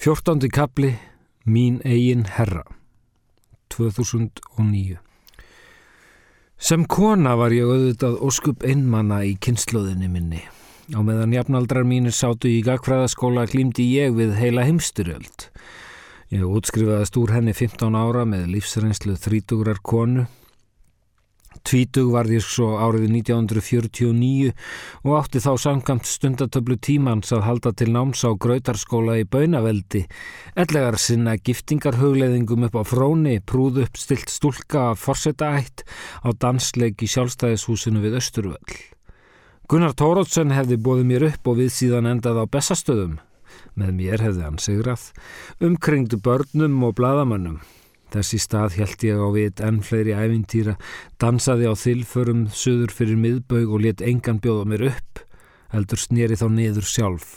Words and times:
14. 0.00 0.46
kapli 0.54 0.92
Mín 1.44 1.80
eigin 1.84 2.20
herra 2.30 2.62
2009 3.74 4.98
Sem 6.58 6.84
kona 6.86 7.32
var 7.34 7.50
ég 7.50 7.66
auðvitað 7.66 8.20
óskup 8.22 8.62
einmanna 8.62 9.24
í 9.26 9.32
kynnslóðinni 9.42 10.06
minni. 10.06 10.44
Á 10.94 11.02
meðan 11.02 11.34
jafnaldrar 11.34 11.82
mínir 11.82 12.14
sátu 12.14 12.46
í 12.46 12.60
gagfræðaskóla 12.62 13.48
glýmdi 13.50 13.88
ég 13.96 14.14
við 14.14 14.36
heila 14.38 14.68
heimsturöld. 14.68 15.48
Ég 16.30 16.46
útskrifaðast 16.46 17.18
úr 17.18 17.34
henni 17.34 17.56
15 17.58 17.98
ára 17.98 18.22
með 18.22 18.52
lífsreynslu 18.54 19.18
þrítugrar 19.18 19.82
konu 19.82 20.28
Tvítug 21.68 22.14
var 22.14 22.24
ég 22.32 22.40
svo 22.40 22.78
árið 22.80 23.10
1949 23.18 24.54
og 25.02 25.16
átti 25.18 25.42
þá 25.44 25.50
samkvæmt 25.60 26.06
stundatöflu 26.08 26.78
tímans 26.80 27.28
að 27.36 27.42
halda 27.44 27.74
til 27.76 27.90
náms 27.92 28.22
á 28.24 28.32
grautarskóla 28.40 29.18
í 29.20 29.26
Baunaveldi, 29.28 30.06
ellegar 30.56 30.96
sinna 30.96 31.36
giftingarhugleðingum 31.36 32.64
upp 32.70 32.78
á 32.80 32.88
fróni, 32.88 33.36
prúð 33.44 33.82
upp 33.84 34.00
stilt 34.00 34.32
stúlka 34.32 34.94
af 34.94 35.04
forsetaætt 35.04 35.84
á 36.24 36.32
dansleik 36.32 37.04
í 37.04 37.12
sjálfstæðishúsinu 37.12 38.00
við 38.00 38.16
Östurvöll. 38.22 38.78
Gunnar 39.68 39.92
Tórótsen 39.92 40.56
hefði 40.56 40.80
bóðið 40.80 41.10
mér 41.12 41.26
upp 41.34 41.52
og 41.52 41.60
við 41.60 41.74
síðan 41.76 42.08
endað 42.14 42.40
á 42.40 42.44
bestastöðum. 42.48 43.18
Með 43.76 43.92
mér 44.00 44.24
hefði 44.24 44.46
hann 44.46 44.56
sigrað, 44.56 45.10
umkringdu 45.60 46.16
börnum 46.16 46.80
og 46.88 46.96
bladamannum. 46.96 47.60
Þessi 48.08 48.38
stað 48.40 48.78
held 48.80 49.04
ég 49.04 49.18
á 49.20 49.28
vit 49.34 49.60
enn 49.60 49.82
fleiri 49.84 50.14
æfintýra, 50.16 50.78
dansaði 51.20 51.68
á 51.68 51.74
þilförum 51.76 52.46
söður 52.56 52.94
fyrir 52.94 53.20
miðbaug 53.20 53.74
og 53.74 53.84
let 53.84 54.00
engan 54.00 54.40
bjóða 54.40 54.64
mér 54.70 54.86
upp, 54.94 55.20
heldur 55.74 56.00
snýri 56.00 56.38
þá 56.40 56.46
niður 56.48 56.88
sjálf. 56.88 57.28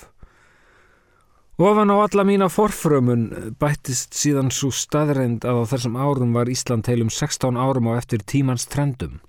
Ofan 1.61 1.91
á 1.93 1.97
alla 2.01 2.23
mína 2.25 2.47
forfrömun 2.49 3.53
bættist 3.59 4.15
síðan 4.17 4.49
svo 4.55 4.71
staðreind 4.73 5.43
að 5.45 5.59
á 5.61 5.63
þessum 5.75 5.99
árum 5.99 6.31
var 6.33 6.49
Ísland 6.49 6.87
heilum 6.89 7.11
16 7.11 7.59
árum 7.59 7.91
á 7.91 7.99
eftir 7.99 8.23
tímans 8.25 8.65
trendum. 8.65 9.19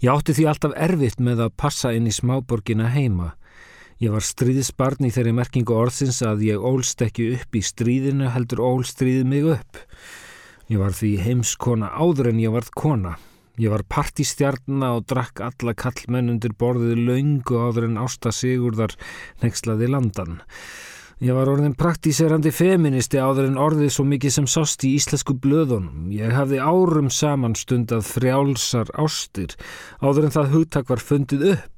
Ég 0.00 0.08
átti 0.14 0.32
því 0.36 0.46
alltaf 0.48 0.76
erfitt 0.80 1.20
með 1.20 1.42
að 1.44 1.56
passa 1.60 1.92
inn 1.92 2.08
í 2.08 2.14
smáborgina 2.14 2.88
heima. 2.94 3.34
Ég 4.04 4.12
var 4.12 4.24
stríðisbarn 4.26 5.06
í 5.06 5.10
þeirri 5.14 5.32
merkingu 5.32 5.72
orðsins 5.78 6.18
að 6.26 6.42
ég 6.44 6.64
ólst 6.68 7.00
ekki 7.00 7.30
upp 7.38 7.56
í 7.56 7.62
stríðinu 7.64 8.26
heldur 8.34 8.60
ólstríðið 8.60 9.28
mig 9.30 9.46
upp. 9.54 9.78
Ég 10.68 10.82
var 10.82 10.92
því 10.92 11.12
heimskona 11.24 11.88
áður 11.94 12.28
en 12.34 12.42
ég 12.42 12.52
varð 12.52 12.68
kona. 12.76 13.14
Ég 13.56 13.72
var 13.72 13.86
partistjarnna 13.88 14.90
og 14.98 15.06
drakk 15.08 15.40
alla 15.46 15.72
kallmenn 15.78 16.34
undir 16.34 16.52
borðið 16.58 17.00
laungu 17.06 17.62
áður 17.62 17.86
en 17.88 18.02
ásta 18.02 18.34
sigurðar 18.34 18.92
nexlaði 19.40 19.88
landan. 19.94 20.36
Ég 21.24 21.38
var 21.38 21.48
orðin 21.48 21.78
praktíserandi 21.78 22.52
feministi 22.52 23.22
áður 23.22 23.48
en 23.54 23.60
orðið 23.62 23.94
svo 23.94 24.04
mikið 24.10 24.36
sem 24.36 24.50
sást 24.50 24.84
í 24.84 24.96
íslensku 24.98 25.38
blöðunum. 25.40 26.10
Ég 26.12 26.34
hafði 26.34 26.60
árum 26.60 27.08
saman 27.08 27.56
stundað 27.56 28.04
frjálsar 28.10 28.92
ástir 29.00 29.56
áður 30.04 30.28
en 30.28 30.36
það 30.36 30.52
hugtak 30.58 30.92
var 30.92 31.00
fundið 31.00 31.54
upp. 31.54 31.70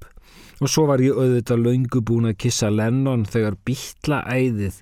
Og 0.57 0.71
svo 0.73 0.87
var 0.89 1.03
ég 1.05 1.13
auðvitað 1.13 1.63
laungu 1.67 2.01
búin 2.01 2.31
að 2.31 2.39
kissa 2.47 2.71
Lennon 2.73 3.27
þegar 3.29 3.59
býtla 3.69 4.23
æðið 4.25 4.81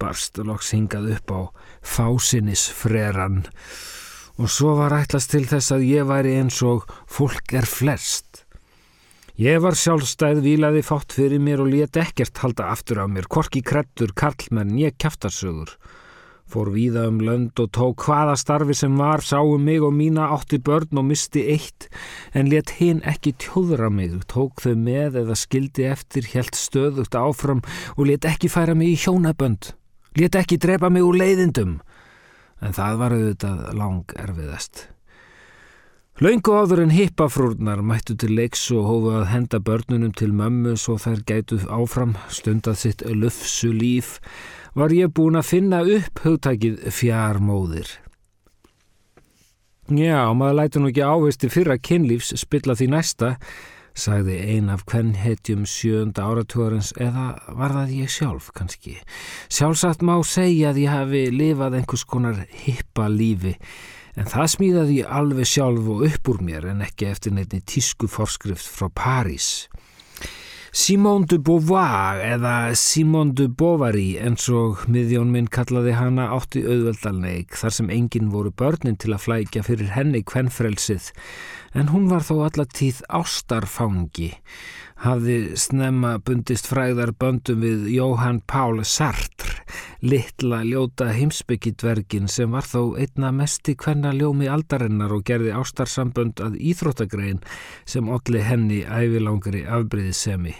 barst 0.00 0.36
loks 0.36 0.74
hingað 0.74 1.14
upp 1.14 1.32
á 1.32 1.40
fásinnisfreran. 1.94 3.44
Og 4.36 4.50
svo 4.50 4.74
var 4.76 4.92
ætlast 4.98 5.32
til 5.32 5.46
þess 5.48 5.72
að 5.72 5.86
ég 5.88 6.08
væri 6.10 6.36
eins 6.42 6.60
og 6.66 6.84
fólk 7.08 7.54
er 7.56 7.64
flest. 7.64 8.42
Ég 9.40 9.62
var 9.64 9.74
sjálfstæð 9.78 10.44
vilaði 10.44 10.84
fátt 10.86 11.16
fyrir 11.16 11.40
mér 11.42 11.64
og 11.64 11.72
let 11.72 11.96
ekkert 11.98 12.38
halda 12.44 12.68
aftur 12.70 13.00
af 13.02 13.10
mér, 13.10 13.26
korki 13.26 13.64
krettur, 13.66 14.12
karlmenn, 14.14 14.76
ég 14.78 14.94
kæftarsögur 15.00 15.72
fór 16.50 16.70
víða 16.74 17.06
um 17.08 17.18
lönd 17.24 17.58
og 17.62 17.70
tók 17.74 18.04
hvaða 18.06 18.36
starfi 18.38 18.76
sem 18.76 18.94
var, 18.98 19.24
sáum 19.24 19.64
mig 19.64 19.82
og 19.82 19.94
mína 19.96 20.28
átti 20.36 20.60
börn 20.62 21.00
og 21.00 21.08
misti 21.08 21.46
eitt, 21.54 21.88
en 22.34 22.50
let 22.52 22.76
hinn 22.78 23.02
ekki 23.08 23.34
tjóðra 23.40 23.90
mig, 23.90 24.14
tók 24.30 24.62
þau 24.64 24.74
með 24.78 25.20
eða 25.24 25.38
skildi 25.38 25.88
eftir, 25.88 26.28
helt 26.34 26.58
stöðugt 26.58 27.16
áfram 27.18 27.64
og 27.96 28.06
let 28.10 28.28
ekki 28.28 28.52
færa 28.52 28.76
mig 28.78 28.94
í 28.94 29.02
hjónabönd, 29.06 29.72
let 30.20 30.38
ekki 30.38 30.60
drepa 30.60 30.92
mig 30.92 31.06
úr 31.06 31.20
leiðindum, 31.20 31.78
en 32.60 32.76
það 32.76 33.00
var 33.00 33.16
auðvitað 33.18 33.70
lang 33.78 34.18
erfiðast. 34.20 34.88
Laungu 36.22 36.52
áður 36.54 36.84
en 36.84 36.92
hippafrúrnar 36.94 37.80
mættu 37.82 38.14
til 38.14 38.36
leiks 38.38 38.60
og 38.70 38.84
hófu 38.86 39.14
að 39.18 39.24
henda 39.32 39.58
börnunum 39.58 40.12
til 40.14 40.28
mömmu 40.30 40.76
svo 40.78 40.94
þær 41.02 41.24
gætu 41.26 41.58
áfram 41.66 42.12
stundað 42.30 42.78
sitt 42.84 43.02
lufsu 43.02 43.72
líf 43.74 44.20
var 44.74 44.94
ég 44.94 45.12
búin 45.14 45.38
að 45.38 45.50
finna 45.50 45.82
upp 45.86 46.24
hugtækið 46.24 46.88
fjármóðir. 46.94 47.88
Já, 49.92 50.32
maður 50.32 50.58
læti 50.58 50.80
nú 50.80 50.90
ekki 50.90 51.04
ávisti 51.04 51.50
fyrra 51.52 51.76
kynlífs 51.76 52.32
spilla 52.40 52.72
því 52.78 52.86
næsta, 52.94 53.34
sagði 53.94 54.38
ein 54.56 54.70
af 54.72 54.82
kvennhetjum 54.88 55.66
sjönda 55.68 56.24
áratúarins 56.26 56.94
eða 56.98 57.34
var 57.54 57.74
það 57.76 57.92
ég 58.00 58.10
sjálf 58.10 58.48
kannski. 58.56 58.96
Sjálfsagt 59.52 60.02
má 60.02 60.16
segja 60.26 60.72
að 60.72 60.80
ég 60.82 60.94
hafi 60.94 61.26
lifað 61.30 61.78
einhvers 61.78 62.06
konar 62.08 62.40
hippa 62.64 63.06
lífi 63.12 63.54
en 64.18 64.30
það 64.30 64.50
smíðaði 64.54 64.98
ég 65.02 65.14
alveg 65.20 65.50
sjálf 65.52 65.92
og 65.94 66.04
upp 66.08 66.32
úr 66.32 66.42
mér 66.48 66.68
en 66.72 66.82
ekki 66.86 67.10
eftir 67.10 67.34
neittni 67.36 67.60
tísku 67.60 68.10
forskrift 68.10 68.66
frá 68.66 68.88
París. 68.88 69.68
Simone 70.74 71.28
de 71.30 71.36
Beauvoir 71.38 72.18
eða 72.18 72.74
Simone 72.74 73.30
de 73.38 73.44
Bovary 73.46 74.16
eins 74.18 74.48
og 74.50 74.80
miðjón 74.90 75.28
minn 75.30 75.46
kallaði 75.46 75.92
hana 75.94 76.24
átti 76.34 76.64
auðveldalneik 76.66 77.54
þar 77.60 77.76
sem 77.76 77.92
enginn 77.94 78.32
voru 78.32 78.50
börnin 78.50 78.98
til 78.98 79.12
að 79.14 79.22
flækja 79.28 79.62
fyrir 79.68 79.92
henni 79.94 80.24
kvennfrelsið 80.26 81.12
en 81.78 81.92
hún 81.94 82.08
var 82.10 82.26
þó 82.26 82.40
allatíð 82.48 83.04
ástarfangi 83.06 84.32
hafði 85.04 85.38
snemma 85.60 86.16
bundist 86.24 86.68
fræðar 86.70 87.12
böndum 87.20 87.60
við 87.64 87.88
Jóhann 87.92 88.40
Pál 88.48 88.80
Sartre 88.88 89.54
litla 90.04 90.60
ljóta 90.64 91.08
heimsbyggjitvergin 91.16 92.28
sem 92.28 92.52
var 92.52 92.66
þó 92.68 92.96
einna 93.00 93.30
mesti 93.32 93.74
kvenna 93.80 94.12
ljómi 94.16 94.50
aldarinnar 94.52 95.14
og 95.16 95.24
gerði 95.28 95.54
ástarsambönd 95.56 96.42
að 96.44 96.58
íþróttagrein 96.60 97.40
sem 97.88 98.08
olli 98.12 98.44
henni 98.44 98.82
ævilangari 98.84 99.64
afbreyðisemi. 99.64 100.54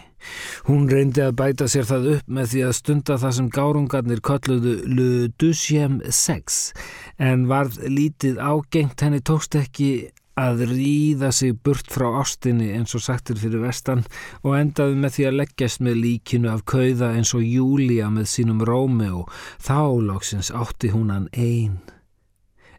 Hún 0.65 0.89
reyndi 0.89 1.21
að 1.21 1.37
bæta 1.37 1.69
sér 1.69 1.85
það 1.89 2.11
upp 2.15 2.35
með 2.39 2.51
því 2.55 2.63
að 2.65 2.77
stunda 2.79 3.19
það 3.21 3.37
sem 3.39 3.51
gárungarnir 3.53 4.23
kolluðu 4.25 4.75
Le 4.89 5.09
Deuxième 5.41 6.01
Sex 6.09 6.73
en 7.21 7.45
varð 7.51 7.83
lítið 7.85 8.41
ágengt 8.41 9.05
henni 9.05 9.21
tókst 9.21 9.59
ekki 9.61 9.91
að 10.41 10.65
ríða 10.73 11.31
sig 11.33 11.55
burt 11.63 11.91
frá 11.95 12.09
ástinni 12.19 12.73
eins 12.75 12.95
og 12.99 13.05
sagtir 13.05 13.39
fyrir 13.39 13.63
vestan 13.63 14.03
og 14.43 14.57
endaði 14.59 14.99
með 14.99 15.17
því 15.17 15.27
að 15.29 15.37
leggjast 15.41 15.83
með 15.87 16.01
líkinu 16.03 16.51
af 16.51 16.65
kauða 16.67 17.13
eins 17.15 17.35
og 17.39 17.47
Júlia 17.47 18.11
með 18.11 18.31
sínum 18.33 18.65
Rómi 18.67 19.11
og 19.15 19.31
þá 19.63 19.79
lóksins 20.09 20.51
átti 20.51 20.91
hún 20.95 21.13
hann 21.15 21.29
einn. 21.33 21.79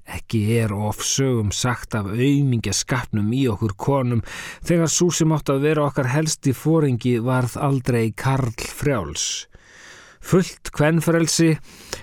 Ekki 0.06 0.44
er 0.60 0.76
ofsögum 0.76 1.50
sagt 1.56 1.96
af 1.98 2.12
auðmingja 2.12 2.76
skapnum 2.78 3.32
í 3.34 3.48
okkur 3.50 3.74
konum 3.74 4.22
þegar 4.68 4.92
svo 4.92 5.10
sem 5.10 5.32
átt 5.34 5.50
að 5.50 5.66
vera 5.66 5.88
okkar 5.88 6.12
helsti 6.12 6.54
fóringi 6.54 7.18
varð 7.26 7.56
aldrei 7.58 8.12
Karl 8.14 8.54
Frjáls. 8.54 9.48
Fullt 10.26 10.72
kvennfrelsi 10.74 11.52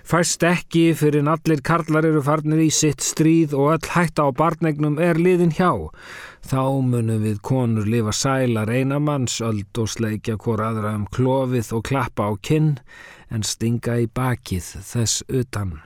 fæst 0.07 0.45
ekki 0.47 0.83
fyrir 0.95 1.25
en 1.25 1.31
allir 1.33 1.59
karlar 1.67 2.07
eru 2.07 2.21
farnir 2.23 2.61
í 2.63 2.69
sitt 2.71 3.03
stríð 3.03 3.57
og 3.59 3.73
öll 3.73 3.89
hætta 3.97 4.29
á 4.29 4.31
barnegnum 4.39 5.01
er 5.03 5.19
liðin 5.19 5.51
hjá. 5.57 5.91
Þá 6.47 6.63
munum 6.87 7.25
við 7.27 7.41
konur 7.43 7.89
lifa 7.91 8.15
sælar 8.15 8.71
einamanns, 8.71 9.41
öld 9.43 9.75
og 9.75 9.91
sleikja 9.91 10.39
hvora 10.39 10.71
aðra 10.71 10.95
um 11.01 11.09
klófið 11.11 11.73
og 11.75 11.83
klappa 11.91 12.31
á 12.31 12.33
kinn 12.39 12.77
en 13.35 13.43
stinga 13.43 13.99
í 14.05 14.07
bakið 14.07 14.71
þess 14.93 15.27
utan. 15.27 15.81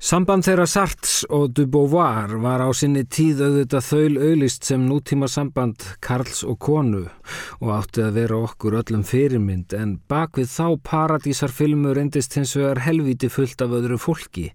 Samband 0.00 0.46
þeirra 0.46 0.64
Sarts 0.64 1.26
og 1.28 1.50
du 1.52 1.66
Beauvoir 1.68 2.30
var 2.40 2.62
á 2.64 2.72
sinni 2.72 3.02
tíð 3.04 3.42
auðvitað 3.44 3.84
þaul 3.84 4.14
auðlist 4.16 4.64
sem 4.64 4.86
nútíma 4.88 5.28
samband 5.28 5.84
Karls 6.00 6.40
og 6.40 6.56
konu 6.64 7.02
og 7.58 7.72
átti 7.74 8.06
að 8.06 8.16
vera 8.16 8.38
okkur 8.46 8.78
öllum 8.80 9.02
fyrirmynd 9.04 9.76
en 9.76 9.98
bak 10.08 10.40
við 10.40 10.48
þá 10.54 10.80
paradísarfilmu 10.88 11.92
reyndist 11.92 12.38
hins 12.38 12.56
vegar 12.56 12.80
helviti 12.86 13.28
fullt 13.28 13.60
af 13.60 13.76
öðru 13.76 14.00
fólki. 14.00 14.46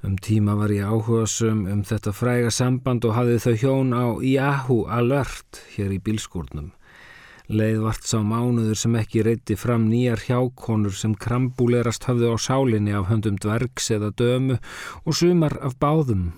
Um 0.00 0.16
tíma 0.16 0.56
var 0.56 0.72
ég 0.72 0.88
áhugasum 0.88 1.66
um 1.68 1.84
þetta 1.84 2.16
fræga 2.16 2.48
samband 2.48 3.04
og 3.04 3.18
hafði 3.18 3.42
þau 3.44 3.56
hjón 3.60 3.92
á 3.92 4.04
Yahoo 4.24 4.86
Alert 4.88 5.60
hér 5.76 5.92
í 5.92 6.00
bílskúrnum. 6.00 6.72
Leið 7.52 7.82
vart 7.84 8.06
sá 8.08 8.22
mánuður 8.24 8.78
sem 8.80 8.94
ekki 8.96 9.22
reyti 9.26 9.58
fram 9.60 9.82
nýjar 9.90 10.22
hjákonur 10.24 10.94
sem 10.96 11.12
krambúlerast 11.20 12.06
hafðu 12.08 12.30
á 12.32 12.36
sálinni 12.40 12.94
af 12.96 13.10
höndum 13.10 13.36
dvergs 13.36 13.90
eða 13.92 14.08
dömu 14.16 14.56
og 15.04 15.18
sumar 15.18 15.58
af 15.60 15.76
báðum. 15.82 16.30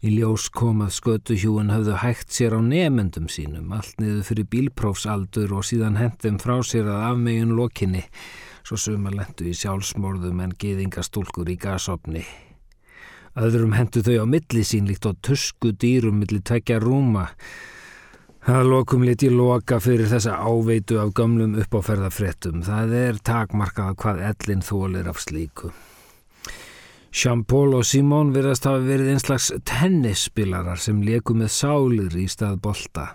Í 0.00 0.14
ljós 0.14 0.46
komað 0.48 0.94
skötuhjúin 0.96 1.72
hafðu 1.74 1.98
hægt 2.00 2.32
sér 2.32 2.56
á 2.56 2.60
nefendum 2.64 3.28
sínum, 3.28 3.74
allt 3.76 4.00
niður 4.00 4.24
fyrir 4.30 4.48
bílprófsaldur 4.54 5.52
og 5.52 5.68
síðan 5.68 6.00
hendum 6.00 6.40
frá 6.40 6.56
sér 6.64 6.88
að 6.88 7.04
afmegin 7.10 7.52
lokinni. 7.58 8.06
svo 8.64 8.78
sumar 8.80 9.12
lendu 9.12 9.44
í 9.44 9.52
sjálfsmorðum 9.52 10.40
en 10.40 10.56
geðingastúlkur 10.56 11.50
í 11.52 11.58
gasopni. 11.60 12.24
Öðrum 13.36 13.74
hendu 13.76 14.00
þau 14.00 14.24
á 14.24 14.26
milli 14.30 14.64
sín 14.64 14.88
líkt 14.88 15.04
og 15.10 15.20
tusku 15.20 15.74
dýrum 15.76 16.22
milli 16.22 16.40
tvekja 16.40 16.80
rúma. 16.80 17.28
Það 18.44 18.66
lokum 18.68 19.04
liti 19.08 19.30
loka 19.32 19.78
fyrir 19.80 20.10
þessa 20.10 20.34
áveitu 20.44 20.98
af 21.00 21.14
gamlum 21.16 21.54
uppáferðafrettum. 21.62 22.58
Það 22.66 22.90
er 22.98 23.20
takmarkað 23.24 23.94
hvað 24.02 24.20
ellin 24.28 24.60
þólir 24.60 25.08
af 25.08 25.22
slíku. 25.22 25.70
Jean-Paul 27.14 27.78
og 27.78 27.86
Simón 27.88 28.34
virðast 28.34 28.66
hafa 28.68 28.82
verið 28.84 29.14
einslags 29.14 29.48
tennisspilarar 29.64 30.82
sem 30.82 31.00
leku 31.06 31.32
með 31.38 31.54
sálir 31.56 32.18
í 32.20 32.26
stað 32.28 32.60
bolta. 32.66 33.06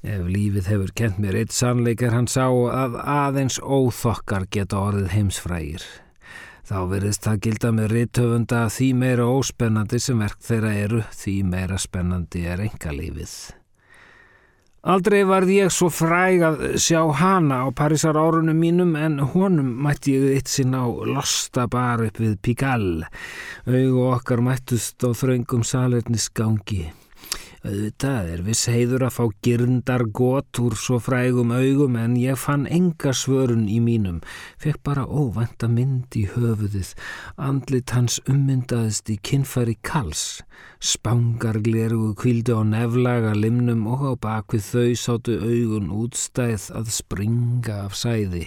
Ef 0.00 0.24
lífið 0.24 0.72
hefur 0.72 0.96
kent 0.96 1.20
mér 1.20 1.42
eitt 1.42 1.52
sannleikar 1.52 2.16
hann 2.16 2.30
sá 2.30 2.46
að 2.48 2.96
aðeins 3.02 3.60
óþokkar 3.60 4.48
geta 4.48 4.80
orðið 4.80 5.12
heimsfrægir. 5.12 5.84
Þá 6.64 6.78
verðist 6.88 7.28
það 7.28 7.44
gilda 7.44 7.76
með 7.76 7.94
rittöfunda 7.98 8.64
að 8.64 8.74
því 8.78 8.90
meira 9.04 9.28
óspennandi 9.28 10.00
sem 10.00 10.24
verk 10.24 10.40
þeirra 10.40 10.74
eru, 10.88 11.04
því 11.12 11.38
meira 11.52 11.84
spennandi 11.84 12.48
er 12.48 12.68
enga 12.70 12.96
lífið. 12.96 13.57
Aldrei 14.86 15.24
varð 15.26 15.50
ég 15.50 15.72
svo 15.74 15.88
fræg 15.90 16.42
að 16.46 16.60
sjá 16.78 17.00
hana 17.18 17.64
á 17.66 17.74
Parísar 17.74 18.14
árunum 18.14 18.60
mínum 18.62 18.92
en 18.94 19.18
honum 19.32 19.72
mætti 19.82 20.14
ég 20.14 20.36
eitt 20.36 20.52
sinn 20.52 20.70
á 20.70 20.86
losta 20.86 21.66
bar 21.66 22.04
upp 22.06 22.20
við 22.22 22.36
Pigalle. 22.38 23.10
Auðu 23.66 24.06
okkar 24.12 24.38
mættust 24.38 25.02
á 25.02 25.10
þraungum 25.10 25.66
salernisgangi. 25.66 26.92
Auðvitað 27.66 28.28
er 28.32 28.42
viss 28.46 28.68
heiður 28.70 29.04
að 29.08 29.14
fá 29.16 29.24
girndar 29.42 30.04
gott 30.14 30.60
úr 30.62 30.76
svo 30.78 31.00
frægum 31.02 31.50
augum 31.50 31.96
en 31.98 32.14
ég 32.20 32.38
fann 32.38 32.68
enga 32.70 33.10
svörun 33.10 33.64
í 33.66 33.80
mínum. 33.82 34.20
Fekk 34.62 34.78
bara 34.86 35.06
óvænta 35.06 35.66
mynd 35.66 36.14
í 36.14 36.28
höfuðið. 36.30 36.92
Andlit 37.34 37.90
hans 37.96 38.20
ummyndaðist 38.30 39.10
í 39.10 39.18
kinnfæri 39.18 39.74
kals. 39.82 40.44
Spangarglerugu 40.78 42.12
kvildi 42.20 42.54
á 42.54 42.62
neflaga 42.62 43.34
limnum 43.34 43.88
og 43.90 44.06
á 44.06 44.12
bakvið 44.28 44.70
þau 44.70 44.94
sátu 45.02 45.40
augun 45.42 45.90
útstæð 45.90 46.70
að 46.78 46.94
springa 46.94 47.82
af 47.88 47.98
sæði. 47.98 48.46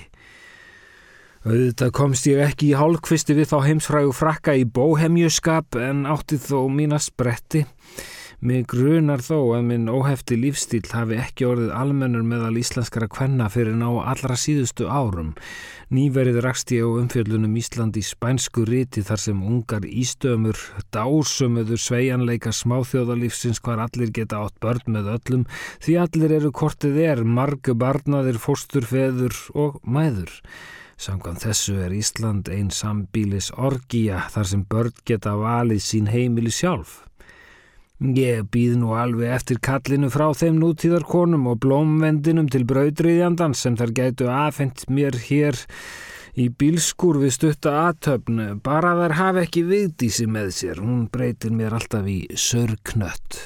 Auðvitað 1.42 1.94
komst 1.98 2.28
ég 2.30 2.40
ekki 2.46 2.72
í 2.72 2.78
hálfkvisti 2.78 3.34
við 3.34 3.52
þá 3.52 3.60
heimsfrægu 3.66 4.12
frakka 4.16 4.54
í 4.56 4.64
bóhemjuskap 4.64 5.76
en 5.84 6.06
átti 6.08 6.38
þó 6.40 6.70
mína 6.70 7.02
spretti. 7.02 7.66
Mig 8.42 8.64
grunar 8.72 9.22
þó 9.22 9.54
að 9.54 9.68
minn 9.68 9.84
óhefti 9.94 10.34
lífstíl 10.34 10.88
hafi 10.90 11.20
ekki 11.22 11.46
orðið 11.46 11.76
almennur 11.78 12.24
meðal 12.26 12.56
íslenskara 12.58 13.06
kvenna 13.06 13.46
fyrir 13.54 13.76
ná 13.78 13.86
allra 14.02 14.34
síðustu 14.34 14.88
árum. 14.90 15.36
Nýverið 15.94 16.40
rakst 16.42 16.74
ég 16.74 16.82
á 16.82 16.90
umfjöldunum 16.90 17.54
Ísland 17.62 18.00
í 18.02 18.02
spænsku 18.02 18.64
riti 18.66 19.04
þar 19.06 19.22
sem 19.22 19.44
ungar 19.46 19.86
ístömur 19.86 20.58
dásumuður 20.90 21.84
sveianleika 21.86 22.50
smáþjóðalífsins 22.50 23.62
hvar 23.62 23.84
allir 23.86 24.10
geta 24.10 24.42
átt 24.42 24.58
börn 24.58 24.90
með 24.98 25.14
öllum 25.20 25.46
því 25.86 26.00
allir 26.08 26.36
eru 26.40 26.50
kortið 26.50 26.98
er, 26.98 27.22
margu 27.22 27.78
barnaðir, 27.78 28.42
fórsturfeður 28.42 29.38
og 29.54 29.78
mæður. 29.86 30.34
Samkvæm 30.98 31.38
þessu 31.46 31.78
er 31.86 31.94
Ísland 31.94 32.50
einn 32.50 32.74
sambílis 32.74 33.54
orgía 33.54 34.26
þar 34.34 34.52
sem 34.56 34.66
börn 34.66 34.98
geta 35.06 35.38
valið 35.38 35.86
sín 35.86 36.10
heimili 36.10 36.50
sjálf. 36.50 37.04
Ég 38.02 38.48
býð 38.50 38.80
nú 38.82 38.96
alveg 38.98 39.30
eftir 39.30 39.60
kallinu 39.62 40.08
frá 40.10 40.32
þeim 40.34 40.56
nútíðarkonum 40.58 41.44
og 41.52 41.60
blómvendinum 41.62 42.48
til 42.50 42.64
brautriðjandan 42.66 43.54
sem 43.54 43.76
þar 43.78 43.92
gætu 44.00 44.30
aðfendt 44.34 44.88
mér 44.90 45.20
hér 45.28 45.60
í 46.34 46.48
bílskur 46.50 47.20
við 47.22 47.36
stutta 47.36 47.76
aðtöfnu. 47.84 48.56
Bara 48.66 48.96
þær 48.98 49.14
hafi 49.20 49.44
ekki 49.46 49.64
viðdísi 49.70 50.26
með 50.26 50.50
sér, 50.58 50.82
hún 50.82 51.06
breytir 51.14 51.54
mér 51.54 51.78
alltaf 51.78 52.10
í 52.10 52.24
sörknött. 52.34 53.38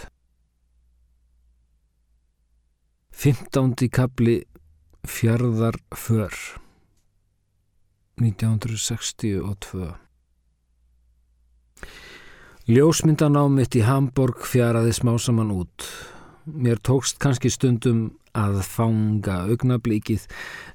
15. 3.11 3.75
kapli 3.91 4.37
Fjörðarför 5.03 6.31
1962 8.23 10.04
Ljósmyndanám 12.65 13.59
mitt 13.59 13.75
í 13.77 13.83
Hamburg 13.85 14.39
fjaraði 14.49 14.95
smásamann 14.97 15.51
út. 15.53 15.83
Mér 16.49 16.79
tókst 16.81 17.19
kannski 17.21 17.51
stundum 17.53 17.99
að 18.33 18.55
fanga 18.65 19.35
augnablíkið 19.51 20.23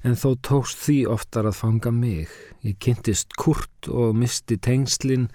en 0.07 0.15
þó 0.15 0.29
tókst 0.39 0.79
því 0.85 0.95
oftar 1.11 1.49
að 1.49 1.57
fanga 1.59 1.91
mig. 1.91 2.31
Ég 2.63 2.79
kynntist 2.79 3.35
kurt 3.35 3.91
og 3.91 4.15
misti 4.15 4.55
tengslinn 4.55 5.27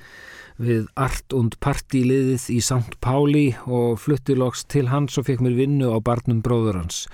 við 0.57 0.89
art- 0.97 1.37
und 1.37 1.59
partíliðið 1.61 2.49
í 2.57 2.63
St. 2.65 2.97
Páli 3.05 3.51
og 3.69 4.01
flutti 4.01 4.33
loks 4.33 4.65
til 4.65 4.89
hans 4.89 5.21
og 5.21 5.29
fekk 5.29 5.45
mér 5.45 5.61
vinnu 5.61 5.93
á 5.93 6.01
barnum 6.01 6.41
bróður 6.41 6.81
hans. 6.81 7.05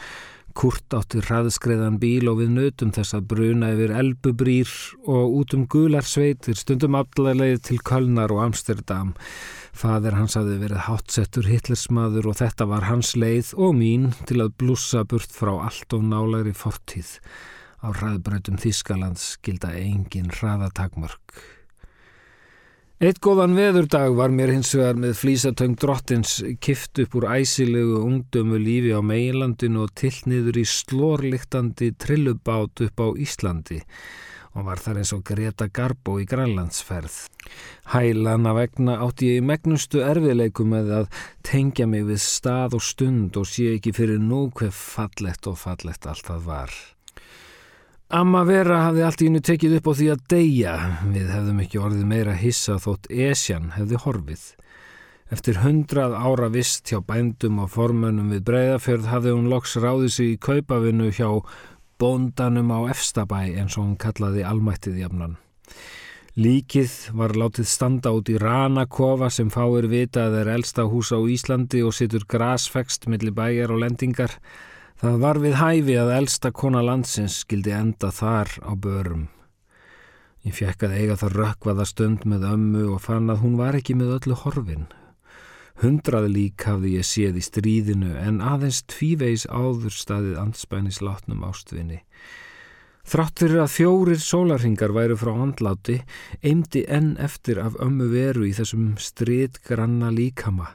Kurt 0.57 0.95
átti 0.97 1.23
hraðskreðan 1.25 1.97
bíl 2.03 2.29
og 2.31 2.41
við 2.43 2.51
nötum 2.57 2.93
þess 2.95 3.17
að 3.17 3.29
bruna 3.33 3.71
yfir 3.75 3.95
elbubrýr 3.99 4.73
og 5.09 5.37
út 5.41 5.55
um 5.57 5.65
gular 5.71 6.07
sveitir 6.07 6.59
stundum 6.59 6.99
aftalega 6.99 7.61
til 7.69 7.79
Kölnar 7.81 8.35
og 8.35 8.43
Amsterdam. 8.47 9.15
Fadir 9.73 10.19
hans 10.19 10.37
hafði 10.37 10.59
verið 10.61 10.85
hátsettur 10.89 11.49
hitlersmaður 11.49 12.29
og 12.33 12.39
þetta 12.43 12.69
var 12.69 12.87
hans 12.91 13.15
leið 13.17 13.55
og 13.57 13.75
mín 13.79 14.11
til 14.29 14.43
að 14.45 14.55
blúsa 14.61 15.07
burt 15.09 15.33
frá 15.33 15.55
allt 15.57 15.97
og 15.97 16.05
nálagri 16.11 16.53
fortíð. 16.57 17.17
Á 17.83 17.89
hraðbröðum 17.91 18.61
Þískalands 18.63 19.33
gilda 19.43 19.73
engin 19.75 20.31
hraðatakmörk. 20.31 21.43
Eitt 23.03 23.19
góðan 23.19 23.57
veðurdag 23.59 24.13
var 24.15 24.31
mér 24.31 24.53
hins 24.55 24.69
vegar 24.77 24.95
með 25.03 25.17
flýsatöng 25.19 25.73
drottins 25.75 26.37
kift 26.63 27.01
upp 27.03 27.17
úr 27.19 27.25
æsilegu 27.35 27.97
ungdömu 27.99 28.61
lífi 28.63 28.93
á 28.95 29.03
meilandinu 29.03 29.81
og 29.89 29.91
tilt 29.99 30.29
niður 30.31 30.61
í 30.61 30.63
slórliktandi 30.71 31.89
trillubát 31.99 32.85
upp 32.87 33.03
á 33.03 33.09
Íslandi 33.19 33.81
og 34.55 34.69
var 34.69 34.85
þar 34.85 35.03
eins 35.03 35.11
og 35.17 35.25
Greta 35.27 35.67
Garbo 35.67 36.21
í 36.23 36.29
Grænlandsferð. 36.31 37.19
Hælana 37.91 38.55
vegna 38.55 39.01
átti 39.03 39.33
ég 39.33 39.43
í 39.43 39.47
megnustu 39.51 40.07
erfileikum 40.07 40.71
með 40.71 40.95
að 41.01 41.21
tengja 41.43 41.91
mig 41.91 42.07
við 42.07 42.23
stað 42.23 42.79
og 42.79 42.87
stund 42.87 43.35
og 43.35 43.51
sé 43.51 43.73
ekki 43.81 43.97
fyrir 43.99 44.23
nú 44.23 44.45
hver 44.55 44.71
fallett 44.71 45.51
og 45.51 45.59
fallett 45.59 46.07
allt 46.07 46.31
það 46.31 46.51
var. 46.55 46.83
Amma 48.13 48.43
Vera 48.45 48.83
hafði 48.91 49.05
allt 49.07 49.23
í 49.25 49.27
hennu 49.31 49.41
tekið 49.41 49.79
upp 49.79 49.87
á 49.89 49.93
því 49.97 50.07
að 50.13 50.25
deyja. 50.29 50.73
Við 51.15 51.29
hefðum 51.33 51.61
ekki 51.63 51.79
orðið 51.81 52.09
meira 52.11 52.35
hissa 52.37 52.75
þótt 52.77 53.07
Esjan 53.09 53.71
hefði 53.73 54.01
horfið. 54.03 54.43
Eftir 55.33 55.61
hundrað 55.63 56.19
ára 56.21 56.51
vist 56.53 56.93
hjá 56.93 56.99
bændum 57.09 57.63
og 57.63 57.71
formönnum 57.73 58.35
við 58.35 58.43
breyðafjörð 58.51 59.07
hafði 59.09 59.33
hún 59.33 59.49
loks 59.49 59.79
ráðið 59.81 60.13
sig 60.13 60.35
í 60.35 60.41
kaupavinu 60.45 61.09
hjá 61.09 61.31
bóndanum 61.97 62.75
á 62.77 62.93
Efstabæ 62.93 63.39
eins 63.47 63.79
og 63.79 63.87
hún 63.87 63.97
kallaði 64.05 64.45
almættið 64.45 64.99
jafnan. 65.07 65.39
Líkið 66.37 66.99
var 67.17 67.33
látið 67.33 67.71
standa 67.73 68.13
út 68.13 68.29
í 68.29 68.37
Ranakofa 68.41 69.31
sem 69.33 69.49
fáir 69.49 69.89
vita 69.89 70.27
að 70.29 70.37
er 70.43 70.53
elsta 70.59 70.85
hús 70.85 71.15
á 71.17 71.21
Íslandi 71.21 71.81
og 71.81 71.97
situr 71.97 72.29
grasfekst 72.29 73.09
millir 73.09 73.33
bæjar 73.33 73.73
og 73.73 73.81
lendingar. 73.87 74.37
Það 75.03 75.17
var 75.19 75.39
við 75.43 75.55
hæfi 75.59 75.95
að 75.99 76.11
elsta 76.15 76.51
kona 76.55 76.79
landsins 76.87 77.41
skildi 77.43 77.73
enda 77.75 78.13
þar 78.15 78.53
á 78.63 78.71
börum. 78.79 79.25
Ég 80.47 80.55
fekk 80.55 80.85
að 80.87 80.95
eiga 80.95 81.17
það 81.19 81.33
rökkvaða 81.41 81.87
stund 81.91 82.27
með 82.31 82.45
ömmu 82.47 82.83
og 82.95 83.01
fann 83.03 83.33
að 83.35 83.41
hún 83.43 83.57
var 83.59 83.75
ekki 83.75 83.97
með 83.99 84.13
öllu 84.21 84.37
horfin. 84.45 84.85
Hundrað 85.83 86.29
lík 86.31 86.69
hafði 86.69 86.93
ég 87.01 87.09
séð 87.09 87.41
í 87.41 87.43
stríðinu 87.43 88.13
en 88.23 88.39
aðeins 88.47 88.85
tvíveis 88.95 89.49
áður 89.51 89.91
staðið 89.91 90.39
anspænis 90.45 91.03
látnum 91.03 91.43
ástvinni. 91.51 92.05
Þrátt 93.03 93.43
fyrir 93.43 93.61
að 93.65 93.73
fjórir 93.75 94.21
sólarhingar 94.23 94.93
væru 94.95 95.17
frá 95.19 95.33
handláti, 95.35 95.97
eimdi 96.39 96.85
enn 96.87 97.17
eftir 97.19 97.59
af 97.59 97.75
ömmu 97.83 98.07
veru 98.13 98.47
í 98.47 98.53
þessum 98.55 98.93
stritgranna 99.03 100.13
líkama. 100.15 100.69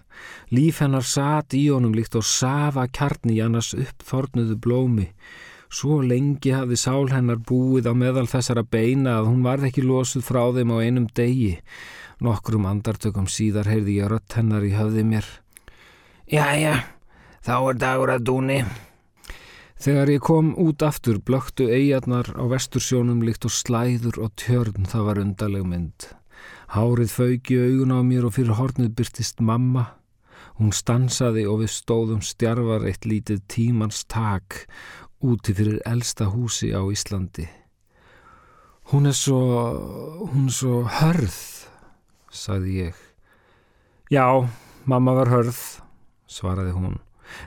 Líf 0.51 0.81
hennar 0.83 1.05
satt 1.07 1.55
í 1.55 1.69
honum 1.71 1.95
líkt 1.95 2.17
og 2.19 2.25
safa 2.27 2.83
kjarni 2.91 3.37
í 3.37 3.43
annars 3.45 3.71
uppþornuðu 3.77 4.57
blómi. 4.59 5.07
Svo 5.71 6.01
lengi 6.03 6.51
hafði 6.55 6.79
sál 6.79 7.07
hennar 7.11 7.39
búið 7.43 7.87
á 7.91 7.93
meðal 7.95 8.27
þessara 8.27 8.63
beina 8.63 9.17
að 9.21 9.31
hún 9.31 9.47
varð 9.47 9.69
ekki 9.69 9.85
losuð 9.87 10.27
frá 10.27 10.43
þeim 10.55 10.75
á 10.75 10.77
einum 10.83 11.07
degi. 11.07 11.57
Nokkrum 12.23 12.67
andartökum 12.67 13.27
síðar 13.31 13.71
heyrði 13.71 14.01
ég 14.01 14.11
rött 14.11 14.35
hennar 14.39 14.67
í 14.67 14.73
höfði 14.75 15.07
mér. 15.07 15.27
Jæja, 16.27 16.75
þá 17.39 17.55
er 17.59 17.81
dagur 17.83 18.15
að 18.15 18.27
dúni. 18.27 18.59
Þegar 19.77 20.09
ég 20.09 20.23
kom 20.25 20.55
út 20.57 20.81
aftur 20.81 21.19
blöktu 21.21 21.67
eigarnar 21.69 22.31
á 22.33 22.43
vestursjónum 22.49 23.19
líkt 23.21 23.45
og 23.45 23.53
slæður 23.53 24.17
og 24.25 24.31
tjörn 24.41 24.87
það 24.89 25.05
var 25.05 25.21
undarleg 25.21 25.67
mynd. 25.69 26.07
Hárið 26.73 27.13
fauki 27.13 27.59
augun 27.61 27.93
á 27.93 28.01
mér 28.01 28.25
og 28.25 28.33
fyrir 28.39 28.57
hornið 28.57 28.95
byrtist 28.97 29.37
mamma. 29.39 29.85
Hún 30.57 30.73
stansaði 30.73 31.45
og 31.45 31.61
við 31.61 31.75
stóðum 31.75 32.25
stjarvar 32.25 32.87
eitt 32.89 33.05
lítið 33.05 33.43
tímans 33.53 34.01
tak 34.09 34.65
úti 35.21 35.53
fyrir 35.53 35.77
elsta 35.85 36.25
húsi 36.33 36.73
á 36.73 36.81
Íslandi. 36.81 37.45
Hún 38.89 39.05
er 39.05 39.13
svo, 39.13 39.41
hún 40.31 40.49
er 40.49 40.57
svo 40.57 40.83
hörð, 40.87 41.37
sagði 42.31 42.87
ég. 42.87 43.01
Já, 44.09 44.25
mamma 44.89 45.13
var 45.17 45.29
hörð, 45.29 45.59
svaraði 46.25 46.73
hún. 46.73 46.95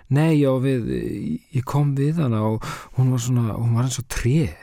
Nei, 0.09 0.41
já, 0.41 0.51
við, 0.63 0.91
ég 1.55 1.65
kom 1.69 1.95
við 1.99 2.21
hana 2.25 2.43
og 2.55 2.67
hún 2.99 3.15
var 3.15 3.25
svona, 3.25 3.55
hún 3.59 3.77
var 3.79 3.89
eins 3.89 4.01
og 4.03 4.09
treð. 4.13 4.55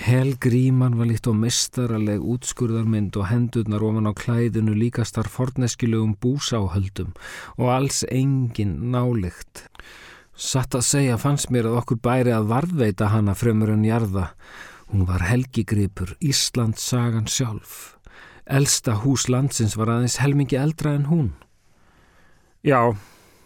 Helgríman 0.00 0.94
var 0.96 1.10
líkt 1.10 1.26
og 1.28 1.36
mistaraleg 1.36 2.22
útskurðarmynd 2.24 3.18
og 3.20 3.26
hendurnar 3.28 3.82
ofan 3.84 4.08
á 4.08 4.12
klæðinu 4.16 4.72
líkastar 4.78 5.28
forneskjulegum 5.28 6.14
búsáhöldum 6.22 7.10
og 7.58 7.72
alls 7.74 8.04
engin 8.08 8.78
nálikt. 8.94 9.66
Satt 10.32 10.72
að 10.78 10.86
segja 10.88 11.18
fannst 11.20 11.50
mér 11.52 11.68
að 11.68 11.82
okkur 11.82 12.00
bæri 12.00 12.32
að 12.32 12.48
varðveita 12.48 13.10
hana 13.12 13.34
fremur 13.36 13.74
en 13.74 13.84
jarða. 13.84 14.30
Hún 14.88 15.04
var 15.04 15.26
helgigripur, 15.28 16.14
Íslands 16.24 16.80
sagan 16.80 17.28
sjálf. 17.28 17.98
Elsta 18.48 18.96
hús 19.04 19.28
landsins 19.28 19.76
var 19.76 19.92
aðeins 19.92 20.16
helmingi 20.22 20.56
eldra 20.56 20.94
en 20.96 21.04
hún. 21.10 21.28
Já, 22.64 22.96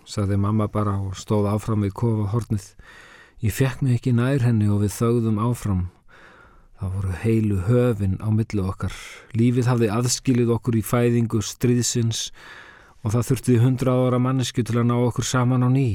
saði 0.09 0.39
mamma 0.41 0.69
bara 0.69 0.99
og 1.01 1.17
stóð 1.19 1.49
áfram 1.53 1.85
við 1.87 1.95
kofa 2.01 2.31
hornið. 2.33 2.67
Ég 3.45 3.53
fekk 3.53 3.83
mig 3.83 3.99
ekki 3.99 4.15
nær 4.17 4.45
henni 4.45 4.71
og 4.73 4.85
við 4.85 4.95
þögðum 4.97 5.41
áfram. 5.43 5.83
Það 6.81 6.95
voru 6.97 7.17
heilu 7.23 7.59
höfin 7.69 8.17
á 8.21 8.29
millu 8.35 8.65
okkar. 8.69 8.95
Lífið 9.37 9.69
hafði 9.71 9.91
aðskilið 9.95 10.55
okkur 10.57 10.79
í 10.79 10.85
fæðingu 10.85 11.43
stríðsins 11.45 12.31
og 13.05 13.15
það 13.15 13.29
þurfti 13.31 13.59
hundra 13.63 13.95
ára 14.05 14.21
mannesku 14.21 14.65
til 14.65 14.81
að 14.81 14.89
ná 14.91 14.97
okkur 14.97 15.29
saman 15.29 15.67
á 15.67 15.71
ný. 15.73 15.89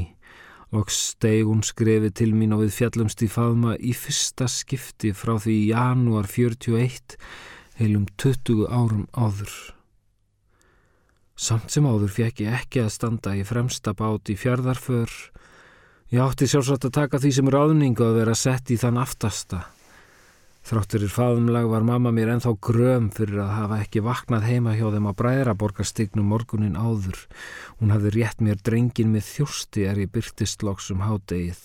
Og 0.69 0.91
steg 0.93 1.47
hún 1.49 1.65
skrefi 1.65 2.13
til 2.13 2.31
mín 2.37 2.53
og 2.53 2.63
við 2.65 2.75
fjallumst 2.77 3.25
í 3.25 3.31
faðma 3.33 3.73
í 3.81 3.95
fyrsta 3.97 4.45
skipti 4.45 5.15
frá 5.17 5.39
því 5.41 5.57
í 5.57 5.67
janúar 5.71 6.29
41 6.29 7.17
heilum 7.81 8.05
20 8.21 8.69
árum 8.69 9.07
áður. 9.17 9.78
Samt 11.39 11.71
sem 11.71 11.85
áður 11.87 12.11
fekk 12.11 12.41
ég 12.43 12.55
ekki 12.57 12.81
að 12.83 12.89
standa 12.97 13.31
í 13.39 13.45
fremsta 13.47 13.93
bát 13.95 14.27
í 14.27 14.35
fjardarför. 14.35 15.07
Ég 16.11 16.19
átti 16.19 16.49
sjálfsagt 16.51 16.89
að 16.89 16.97
taka 16.97 17.19
því 17.23 17.31
sem 17.37 17.51
ráðningu 17.53 18.03
að 18.03 18.17
vera 18.19 18.33
sett 18.35 18.71
í 18.73 18.77
þann 18.81 18.99
aftasta. 18.99 19.61
Þrátturir 20.67 21.09
faðumlag 21.09 21.69
var 21.71 21.85
mamma 21.87 22.11
mér 22.11 22.33
enþá 22.33 22.51
gröm 22.59 23.07
fyrir 23.15 23.39
að 23.45 23.55
hafa 23.55 23.79
ekki 23.85 24.03
vaknað 24.03 24.49
heima 24.49 24.75
hjá 24.75 24.89
þeim 24.91 25.07
á 25.07 25.13
bræðraborgarstygnum 25.21 26.27
morgunin 26.27 26.75
áður. 26.75 27.23
Hún 27.79 27.95
hafði 27.95 28.11
rétt 28.17 28.43
mér 28.43 28.59
drengin 28.59 29.15
með 29.15 29.29
þjórsti 29.31 29.87
er 29.87 30.03
ég 30.03 30.11
byrtist 30.11 30.67
loksum 30.67 31.07
hádegið. 31.07 31.61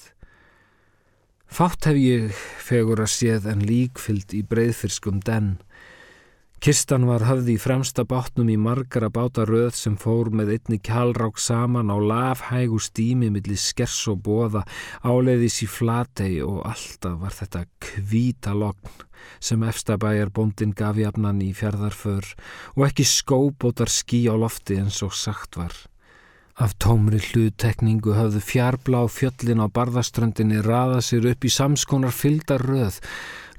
Fátt 1.51 1.91
hef 1.91 1.99
ég 1.99 2.31
fegur 2.63 3.03
að 3.03 3.11
séð 3.19 3.51
en 3.51 3.67
líkfyllt 3.67 4.39
í 4.39 4.47
breyðfyrskum 4.47 5.19
den. 5.27 5.57
Kistan 6.65 7.03
var 7.05 7.21
höfði 7.29 7.59
í 7.59 7.61
fremsta 7.61 8.07
bátnum 8.09 8.49
í 8.49 8.55
margara 8.57 9.11
bátaröð 9.13 9.75
sem 9.77 9.99
fór 10.01 10.31
með 10.33 10.55
einni 10.55 10.79
kjálrák 10.81 11.37
saman 11.37 11.93
á 11.93 12.01
lafhægu 12.01 12.79
stími 12.81 13.29
millir 13.35 13.61
skers 13.61 13.99
og 14.09 14.23
bóða 14.25 14.63
áleiðis 15.05 15.59
í 15.67 15.69
flatei 15.69 16.39
og 16.41 16.63
alltaf 16.65 17.21
var 17.21 17.37
þetta 17.37 17.67
kvíta 17.85 18.57
logn 18.57 18.97
sem 19.45 19.69
efstabæjar 19.69 20.33
bóndin 20.33 20.73
gaf 20.73 20.97
jafnan 20.97 21.45
í 21.45 21.51
fjörðarför 21.53 22.33
og 22.79 22.89
ekki 22.89 23.11
skóbótar 23.13 23.93
skí 23.93 24.25
á 24.25 24.33
lofti 24.33 24.81
eins 24.81 25.05
og 25.05 25.13
sagt 25.13 25.61
var. 25.61 25.77
Af 26.57 26.79
tómri 26.81 27.21
hlutekningu 27.21 28.17
höfðu 28.17 28.41
fjárblá 28.41 29.05
fjöllin 29.13 29.61
á 29.61 29.69
barðaströndinni 29.69 30.65
raða 30.65 31.05
sér 31.05 31.35
upp 31.35 31.45
í 31.45 31.53
samskonar 31.53 32.15
fyldarröð 32.15 33.03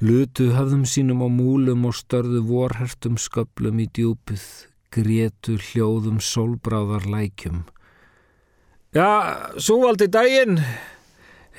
lutu 0.04 0.50
höfðum 0.56 0.84
sínum 0.88 1.24
á 1.24 1.30
múlum 1.32 1.86
og 1.88 1.96
störðu 1.96 2.42
vorhertum 2.50 3.16
sköplum 3.22 3.80
í 3.80 3.88
djúpið, 3.96 4.44
grétu 4.92 5.56
hljóðum 5.60 6.20
sólbráðar 6.24 7.08
lækjum. 7.08 7.64
Já, 8.96 9.56
svo 9.60 9.82
valdi 9.84 10.08
daginn, 10.12 10.60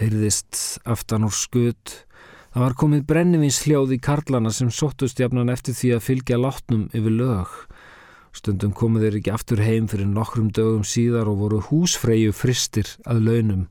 heyrðist 0.00 0.78
aftan 0.88 1.26
úr 1.28 1.34
skut. 1.36 2.02
Það 2.52 2.62
var 2.64 2.76
komið 2.80 3.02
brennivins 3.08 3.58
hljóð 3.66 3.96
í 3.96 4.00
karlana 4.00 4.52
sem 4.52 4.70
sóttust 4.72 5.20
jafnan 5.20 5.52
eftir 5.52 5.76
því 5.76 5.90
að 5.96 6.06
fylgja 6.06 6.38
látnum 6.40 6.86
yfir 6.96 7.12
lög. 7.12 7.52
Stundum 8.36 8.72
komu 8.76 9.00
þeir 9.00 9.18
ekki 9.18 9.32
aftur 9.32 9.60
heim 9.64 9.88
fyrir 9.88 10.08
nokkrum 10.08 10.48
dögum 10.52 10.84
síðar 10.84 11.28
og 11.28 11.40
voru 11.40 11.60
húsfreyju 11.68 12.32
fristir 12.36 12.88
að 13.08 13.22
launum. 13.28 13.68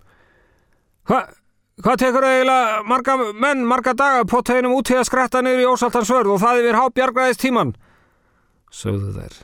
Hvað? 1.06 1.34
Hvað 1.76 1.98
tekur 2.00 2.24
eiginlega 2.24 2.84
marga 2.88 3.16
menn, 3.36 3.66
marga 3.68 3.92
daga 4.00 4.22
på 4.24 4.40
teginum 4.48 4.78
út 4.78 4.88
til 4.88 4.96
að 4.96 5.10
skretta 5.10 5.42
niður 5.44 5.60
í 5.60 5.66
ósaltansvörð 5.74 6.32
og 6.32 6.40
það 6.40 6.60
yfir 6.62 6.78
hábjargræðist 6.80 7.42
tíman? 7.44 7.74
Sögðu 8.72 9.12
þær. 9.18 9.36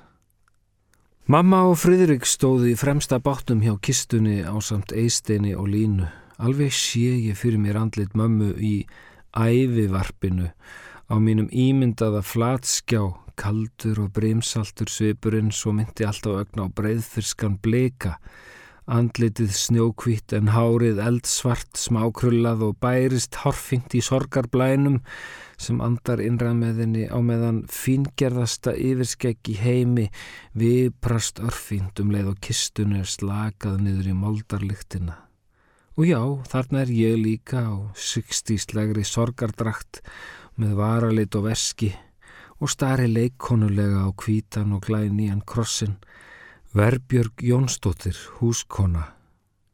Mamma 1.31 1.59
og 1.67 1.75
Fridrik 1.81 2.23
stóði 2.27 2.71
í 2.71 2.77
fremsta 2.79 3.19
báttum 3.19 3.59
hjá 3.65 3.73
kistunni 3.83 4.45
á 4.47 4.55
samt 4.63 4.95
eisteini 4.95 5.51
og 5.59 5.67
línu. 5.73 6.07
Alveg 6.39 6.71
sé 6.71 7.03
ég 7.27 7.35
fyrir 7.35 7.59
mér 7.59 7.81
andlit 7.81 8.15
mömmu 8.15 8.53
í 8.55 8.87
ævivarpinu 9.35 10.47
á 11.11 11.15
mínum 11.19 11.51
ímyndaða 11.51 12.23
flatskjá, 12.23 13.09
kaldur 13.35 14.05
og 14.05 14.15
brimsaltur 14.15 14.87
svipurinn 14.87 15.51
svo 15.51 15.75
myndi 15.75 16.07
alltaf 16.07 16.45
ögna 16.45 16.71
á 16.71 16.75
breyðfyrskan 16.79 17.59
bleika 17.59 18.21
Andlitið 18.91 19.53
snjókvitt 19.55 20.33
en 20.35 20.49
hárið 20.51 20.97
eldsvart 20.99 21.79
smákrullað 21.79 22.65
og 22.65 22.73
bærist 22.83 23.37
horfingt 23.39 23.93
í 23.95 24.01
sorgarblænum 24.03 24.97
sem 25.61 25.79
andar 25.85 26.19
innræð 26.19 26.57
með 26.59 26.81
henni 26.83 27.05
á 27.07 27.15
meðan 27.23 27.61
fingerðasta 27.71 28.73
yfirskegg 28.75 29.47
í 29.53 29.55
heimi 29.61 30.09
viprast 30.59 31.39
örfínt 31.39 32.01
um 32.03 32.11
leið 32.11 32.33
og 32.33 32.41
kistunni 32.43 32.99
er 32.99 33.07
slakað 33.07 33.79
niður 33.85 34.11
í 34.11 34.17
moldarlyktina. 34.25 35.15
Og 35.95 36.09
já, 36.09 36.19
þarna 36.51 36.83
er 36.83 36.91
ég 36.91 37.19
líka 37.21 37.63
á 37.63 37.75
sykstíslegri 37.95 39.05
sorgardrakt 39.07 40.01
með 40.59 40.75
varalit 40.81 41.39
og 41.39 41.47
veski 41.47 41.93
og 42.59 42.75
stari 42.75 43.07
leikkonulega 43.07 44.03
á 44.03 44.09
kvítan 44.11 44.75
og 44.75 44.83
glæni 44.83 45.31
en 45.31 45.39
krossin 45.47 45.95
Verbjörg 46.73 47.41
Jónsdóttir, 47.43 48.15
húskona, 48.39 49.11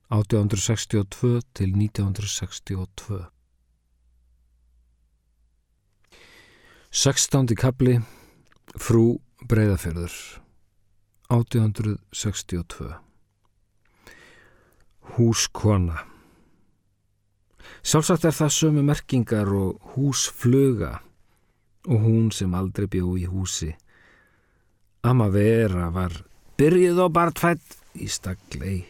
1862 0.09 1.41
til 1.53 1.75
1962. 1.77 3.19
16. 6.89 7.53
kapli, 7.53 7.99
frú 8.73 9.19
Breiðafjörður, 9.45 10.15
1862. 11.29 12.87
Húskona. 15.19 15.99
Sjálfsagt 17.85 18.25
er 18.25 18.33
það 18.39 18.55
sömu 18.55 18.81
merkingar 18.87 19.51
og 19.53 19.93
húsfluga 19.93 20.95
og 21.85 22.01
hún 22.07 22.33
sem 22.33 22.57
aldrei 22.57 22.89
bjó 22.89 23.13
í 23.21 23.27
húsi. 23.29 23.69
Amma 25.05 25.29
vera 25.29 25.91
var 25.93 26.17
Byrjuð 26.57 26.99
og 27.03 27.11
bartfætt 27.13 27.75
í 28.01 28.07
staglei. 28.09 28.87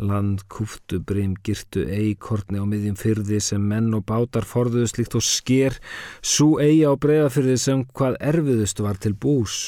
Land 0.00 0.46
kúftu 0.48 0.96
breym 1.04 1.34
girtu 1.44 1.82
eikorni 1.92 2.56
á 2.56 2.64
miðjum 2.64 2.96
fyrði 2.96 3.36
sem 3.44 3.66
menn 3.68 3.92
og 3.98 4.06
bátar 4.08 4.46
forðuðu 4.48 4.88
slikt 4.88 5.16
og 5.18 5.24
sker 5.26 5.76
svo 6.24 6.54
eigi 6.56 6.88
á 6.88 6.96
breyðafyrði 6.96 7.58
sem 7.60 7.82
hvað 7.92 8.16
erfiðust 8.30 8.80
var 8.80 8.96
til 8.96 9.12
bús 9.12 9.58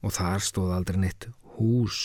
og 0.00 0.16
þar 0.16 0.40
stóð 0.48 0.72
aldrei 0.78 1.02
neitt 1.02 1.28
hús. 1.58 2.00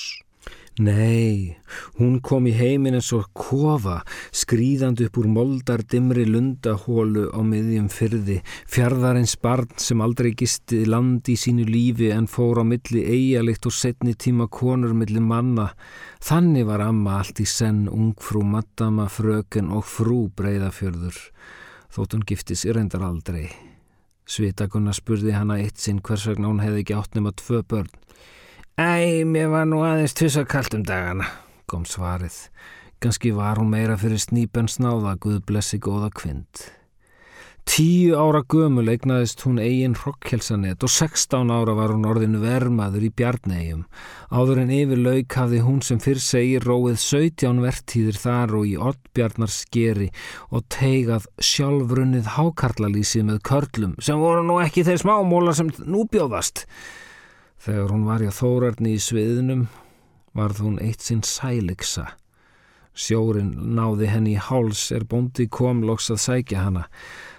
Nei, 0.81 1.53
hún 1.99 2.15
kom 2.25 2.47
í 2.49 2.51
heiminn 2.57 2.95
eins 2.97 3.11
og 3.13 3.27
kofa, 3.37 3.99
skrýðand 4.33 5.03
upp 5.05 5.19
úr 5.21 5.27
moldar 5.29 5.83
dimri 5.85 6.23
lundahólu 6.25 7.27
á 7.29 7.45
miðjum 7.45 7.91
fyrði, 7.93 8.39
fjardarins 8.65 9.35
barn 9.37 9.69
sem 9.77 10.01
aldrei 10.01 10.31
gisti 10.33 10.79
land 10.89 11.29
í 11.29 11.35
sínu 11.37 11.67
lífi 11.69 12.09
en 12.15 12.25
fór 12.25 12.57
á 12.57 12.65
milli 12.65 13.03
eigalikt 13.05 13.69
og 13.69 13.75
setni 13.77 14.15
tíma 14.17 14.49
konur 14.49 14.97
milli 14.97 15.21
manna. 15.21 15.69
Þannig 16.25 16.65
var 16.65 16.81
amma 16.87 17.19
allt 17.19 17.43
í 17.43 17.45
senn 17.45 17.85
ungfrú, 17.85 18.41
maddama, 18.41 19.05
fröken 19.13 19.69
og 19.69 19.85
frú 19.85 20.23
breyðafjörður, 20.33 21.21
þótt 21.93 22.17
hún 22.17 22.25
gifti 22.25 22.57
sér 22.57 22.81
endar 22.81 23.05
aldrei. 23.05 23.51
Svitakunna 24.25 24.97
spurði 24.97 25.37
hana 25.37 25.61
eitt 25.61 25.77
sinn 25.77 26.01
hvers 26.01 26.25
vegna 26.31 26.49
hún 26.49 26.65
hefði 26.65 26.81
ekki 26.81 26.97
átt 26.97 27.13
nema 27.13 27.37
tvö 27.37 27.61
börn. 27.61 27.93
Æ, 28.73 29.21
mér 29.21 29.51
var 29.53 29.67
nú 29.69 29.83
aðeins 29.85 30.15
tvisakalt 30.17 30.73
um 30.73 30.81
dagana, 30.81 31.27
kom 31.69 31.83
svarið. 31.85 32.47
Ganski 32.97 33.29
var 33.29 33.59
hún 33.61 33.69
meira 33.69 33.93
fyrir 34.01 34.17
snýpen 34.17 34.65
snáða, 34.65 35.11
Guð 35.21 35.43
blessi 35.45 35.77
góða 35.77 36.09
kvind. 36.09 36.63
Tíu 37.69 38.17
ára 38.17 38.41
gömul 38.41 38.89
eignaðist 38.89 39.43
hún 39.45 39.59
eigin 39.61 39.93
rokkhelsanet 39.93 40.81
og 40.81 40.89
16 40.89 41.53
ára 41.53 41.75
var 41.77 41.93
hún 41.93 42.07
orðin 42.09 42.39
vermaður 42.41 43.05
í 43.05 43.11
bjarnegjum. 43.13 43.85
Áður 44.33 44.63
en 44.63 44.73
yfir 44.73 45.03
lauk 45.05 45.37
hafði 45.37 45.61
hún 45.61 45.79
sem 45.85 46.01
fyrr 46.01 46.23
segir 46.25 46.65
róið 46.65 46.97
17 46.97 47.61
vertíðir 47.61 48.19
þar 48.25 48.57
og 48.57 48.67
í 48.67 48.75
oddbjarnar 48.89 49.53
skeri 49.53 50.09
og 50.49 50.65
teigað 50.73 51.29
sjálfrunnið 51.37 52.33
hákarlalísið 52.39 53.29
með 53.29 53.39
körlum 53.45 53.95
sem 54.01 54.17
voru 54.17 54.41
nú 54.49 54.57
ekki 54.65 54.81
þeir 54.89 55.05
smámóla 55.05 55.53
sem 55.61 55.69
nú 55.85 56.09
bjóðast. 56.09 56.65
Þegar 57.63 57.93
hún 57.93 58.03
var 58.03 58.19
í 58.19 58.27
þórarni 58.27 58.97
í 58.97 58.99
sviðinum 58.99 59.67
varð 60.35 60.57
hún 60.65 60.81
eitt 60.83 61.05
sinn 61.05 61.21
sæliksa. 61.23 62.09
Sjórin 62.91 63.53
náði 63.77 64.09
henni 64.11 64.33
í 64.35 64.41
háls 64.49 64.89
er 64.91 65.05
bóndi 65.07 65.45
kom 65.47 65.79
loks 65.87 66.09
að 66.11 66.19
sækja 66.25 66.65
hana. 66.65 66.83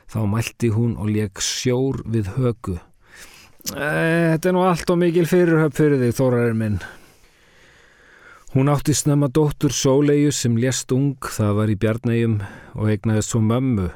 Þá 0.08 0.20
mælti 0.32 0.70
hún 0.72 0.94
og 0.96 1.10
leik 1.12 1.42
sjór 1.44 2.00
við 2.08 2.30
högu. 2.38 2.78
Þetta 3.68 4.48
er 4.48 4.56
nú 4.56 4.64
allt 4.64 4.90
og 4.92 5.00
mikil 5.00 5.26
fyrirhöf 5.28 5.76
fyrir 5.76 6.00
þig, 6.00 6.16
Þórarinn 6.16 6.60
minn. 6.62 6.80
Hún 8.54 8.72
átti 8.72 8.94
snemma 8.96 9.28
dóttur 9.28 9.76
Sóleiu 9.76 10.32
sem 10.32 10.56
lést 10.56 10.92
ung, 10.94 11.18
það 11.20 11.54
var 11.58 11.72
í 11.72 11.78
bjarnægjum 11.84 12.40
og 12.78 12.90
egnaðist 12.92 13.34
svo 13.34 13.42
mömmu, 13.44 13.90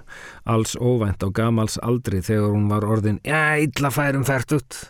alls 0.45 0.75
óvænt 0.77 1.25
á 1.25 1.29
gamals 1.33 1.79
aldri 1.81 2.21
þegar 2.27 2.57
hún 2.57 2.69
var 2.73 2.85
orðin, 2.85 3.21
já, 3.23 3.55
illa 3.63 3.95
færum 3.95 4.27
fært 4.27 4.59
út. 4.59 4.81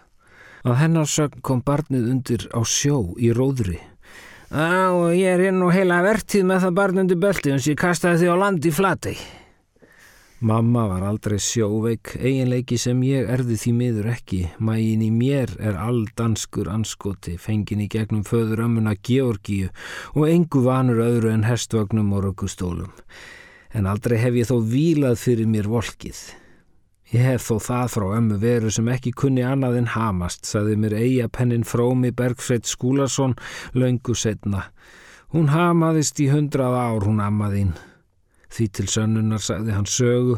Að 0.66 0.78
hennar 0.82 1.10
sögn 1.10 1.42
kom 1.42 1.62
barnið 1.62 2.10
undir 2.12 2.48
á 2.50 2.60
sjó 2.66 3.14
í 3.18 3.30
róðri. 3.34 3.78
Á, 4.48 5.12
ég 5.12 5.28
er 5.28 5.50
inn 5.50 5.60
og 5.60 5.74
heila 5.76 6.00
vertið 6.00 6.46
með 6.48 6.62
það 6.64 6.78
barn 6.78 7.02
undir 7.04 7.20
belti 7.20 7.52
en 7.52 7.60
sér 7.60 7.76
kastaði 7.76 8.22
því 8.22 8.32
á 8.32 8.36
landi 8.40 8.72
flatei. 8.72 9.18
Mamma 10.40 10.84
var 10.86 11.02
aldrei 11.02 11.40
sjóveik, 11.42 12.12
eiginleiki 12.14 12.76
sem 12.78 13.00
ég 13.02 13.26
erði 13.26 13.56
því 13.58 13.72
miður 13.74 14.08
ekki. 14.12 14.38
Mægin 14.62 15.02
í 15.02 15.08
mér 15.10 15.50
er 15.58 15.74
alldanskur 15.82 16.70
anskoti, 16.70 17.34
fengin 17.42 17.82
í 17.82 17.88
gegnum 17.90 18.22
föður 18.22 18.62
ömmuna 18.68 18.94
Georgíu 18.94 19.72
og 20.14 20.28
engu 20.30 20.62
vanur 20.62 21.02
öðru 21.02 21.32
en 21.34 21.42
hestvögnum 21.42 22.14
og 22.14 22.28
röggustólum. 22.28 22.92
En 23.74 23.90
aldrei 23.90 24.20
hef 24.22 24.38
ég 24.38 24.46
þó 24.46 24.62
vílað 24.62 25.18
fyrir 25.26 25.50
mér 25.50 25.66
volkið. 25.68 26.22
Ég 27.08 27.24
hef 27.24 27.46
þó 27.48 27.56
það 27.64 27.92
frá 27.94 28.04
ömmu 28.18 28.36
veru 28.42 28.70
sem 28.74 28.88
ekki 28.92 29.14
kunni 29.16 29.40
annað 29.40 29.78
en 29.78 29.86
hamast, 29.94 30.42
saði 30.44 30.74
mér 30.76 30.92
eigapennin 30.98 31.64
Frómi 31.64 32.10
Bergfreit 32.12 32.68
Skúlason 32.68 33.32
laungu 33.72 34.12
setna. 34.12 34.66
Hún 35.32 35.48
hamaðist 35.48 36.20
í 36.20 36.26
hundrað 36.28 36.76
ár 36.76 37.06
hún 37.08 37.22
ammaðinn. 37.24 37.72
Því 38.52 38.66
til 38.76 38.86
sönnunar 38.92 39.40
sagði 39.44 39.72
hann 39.76 39.88
sögu, 39.88 40.36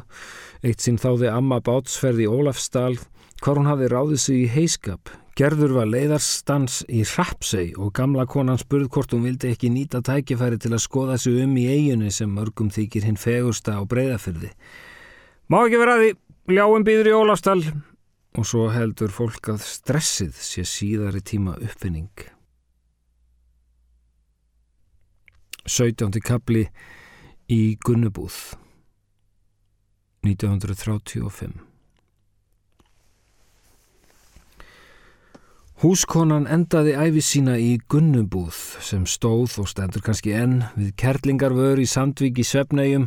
eitt 0.63 0.83
sinn 0.83 0.99
þáði 0.99 1.33
amma 1.33 1.59
bátsferði 1.59 2.29
í 2.29 2.31
Ólafsdal, 2.31 2.95
hvar 3.43 3.59
hún 3.59 3.71
hafi 3.71 3.91
ráðið 3.91 4.23
sig 4.23 4.41
í 4.45 4.49
heiskap. 4.55 5.11
Gerður 5.39 5.77
var 5.81 5.91
leiðarstans 5.91 6.85
í 6.87 7.03
Rappsei 7.17 7.71
og 7.79 7.95
gamla 7.99 8.27
konan 8.31 8.59
spurð 8.63 8.91
hvort 8.95 9.15
hún 9.15 9.27
vildi 9.27 9.51
ekki 9.55 9.75
nýta 9.75 10.05
tækifæri 10.07 10.59
til 10.63 10.75
að 10.77 10.85
skoða 10.87 11.19
sig 11.19 11.43
um 11.43 11.55
í 11.59 11.67
eiginni 11.71 12.15
sem 12.15 12.31
mörgum 12.31 12.71
þykir 12.71 13.11
hinn 13.11 13.19
fegusta 13.19 13.79
á 13.79 13.83
breyðafyrði. 13.83 14.51
Má 15.51 15.63
ekki 15.65 15.81
vera 15.81 15.97
því, 15.99 16.11
ljáum 16.49 16.85
býður 16.87 17.11
í 17.11 17.15
Ólafsdal 17.17 17.61
og 18.39 18.47
svo 18.47 18.69
heldur 18.73 19.13
fólk 19.13 19.51
að 19.53 19.65
stressið 19.67 20.37
sé 20.39 20.65
síðari 20.65 21.21
tíma 21.21 21.57
uppfinning. 21.59 22.13
17. 25.67 26.23
kapli 26.25 26.65
í 27.51 27.77
Gunnubúð 27.85 28.37
1935 30.25 31.61
Húskonan 35.81 36.45
endaði 36.45 36.93
æfi 36.93 37.23
sína 37.25 37.55
í 37.61 37.79
Gunnubúð 37.89 38.57
sem 38.85 39.07
stóð 39.09 39.61
og 39.63 39.69
stendur 39.71 40.03
kannski 40.05 40.35
enn 40.37 40.59
við 40.75 40.91
kerlingarvör 41.01 41.81
í 41.81 41.87
Sandvík 41.89 42.43
í 42.43 42.45
Svefnægjum 42.45 43.07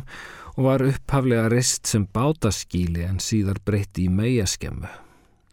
og 0.54 0.66
var 0.68 0.84
upphaflega 0.86 1.48
rist 1.52 1.90
sem 1.90 2.06
bátaskíli 2.06 3.06
en 3.06 3.18
síðar 3.22 3.58
breytti 3.64 4.08
í 4.08 4.12
meiaskemmu. 4.12 4.90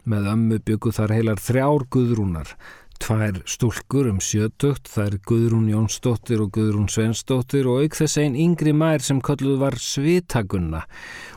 Með 0.02 0.28
ömmu 0.32 0.58
byggu 0.66 0.90
þar 0.94 1.14
heilar 1.14 1.42
þrjár 1.42 1.84
guðrúnar 1.94 2.56
tvær 3.02 3.40
stúlkur 3.50 4.06
um 4.12 4.20
sjötugt, 4.22 4.86
er 5.02 5.16
Guðrún 5.26 5.66
Jónsdóttir 5.72 6.42
og 6.44 6.52
Guðrún 6.54 6.86
Svensdóttir 6.92 7.66
og 7.66 7.82
auk 7.82 7.98
þess 7.98 8.20
einn 8.22 8.38
yngri 8.38 8.74
mær 8.76 9.02
sem 9.02 9.18
kalluð 9.24 9.58
var 9.64 9.78
Svitagunna 9.82 10.84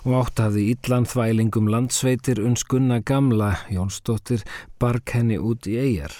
og 0.03 0.17
átt 0.19 0.43
hafði 0.43 0.67
Ítland 0.75 1.09
þvælingum 1.09 1.71
landsveitir 1.73 2.43
unskunna 2.45 3.01
gamla 3.01 3.55
Jónsdóttir 3.73 4.45
bark 4.81 5.17
henni 5.17 5.41
út 5.41 5.65
í 5.65 5.79
eigjar. 5.81 6.13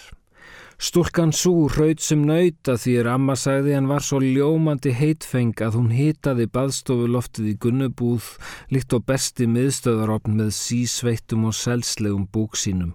Stúlkan 0.75 1.31
svo 1.31 1.69
hraut 1.71 2.01
sem 2.03 2.25
nauta 2.27 2.73
því 2.75 2.93
er 2.99 3.07
amma 3.07 3.38
sagði 3.39 3.77
hann 3.77 3.85
var 3.88 4.03
svo 4.03 4.17
ljómandi 4.19 4.91
heitfeng 4.91 5.61
að 5.63 5.77
hún 5.79 5.93
hitaði 5.95 6.49
baðstofuloftið 6.51 7.47
í 7.47 7.53
gunnubúð 7.63 8.27
líkt 8.75 8.91
á 8.91 8.99
besti 8.99 9.47
miðstöðaropn 9.47 10.35
með 10.35 10.49
sísveittum 10.57 11.45
og 11.47 11.55
selslegum 11.55 12.25
búksínum 12.27 12.91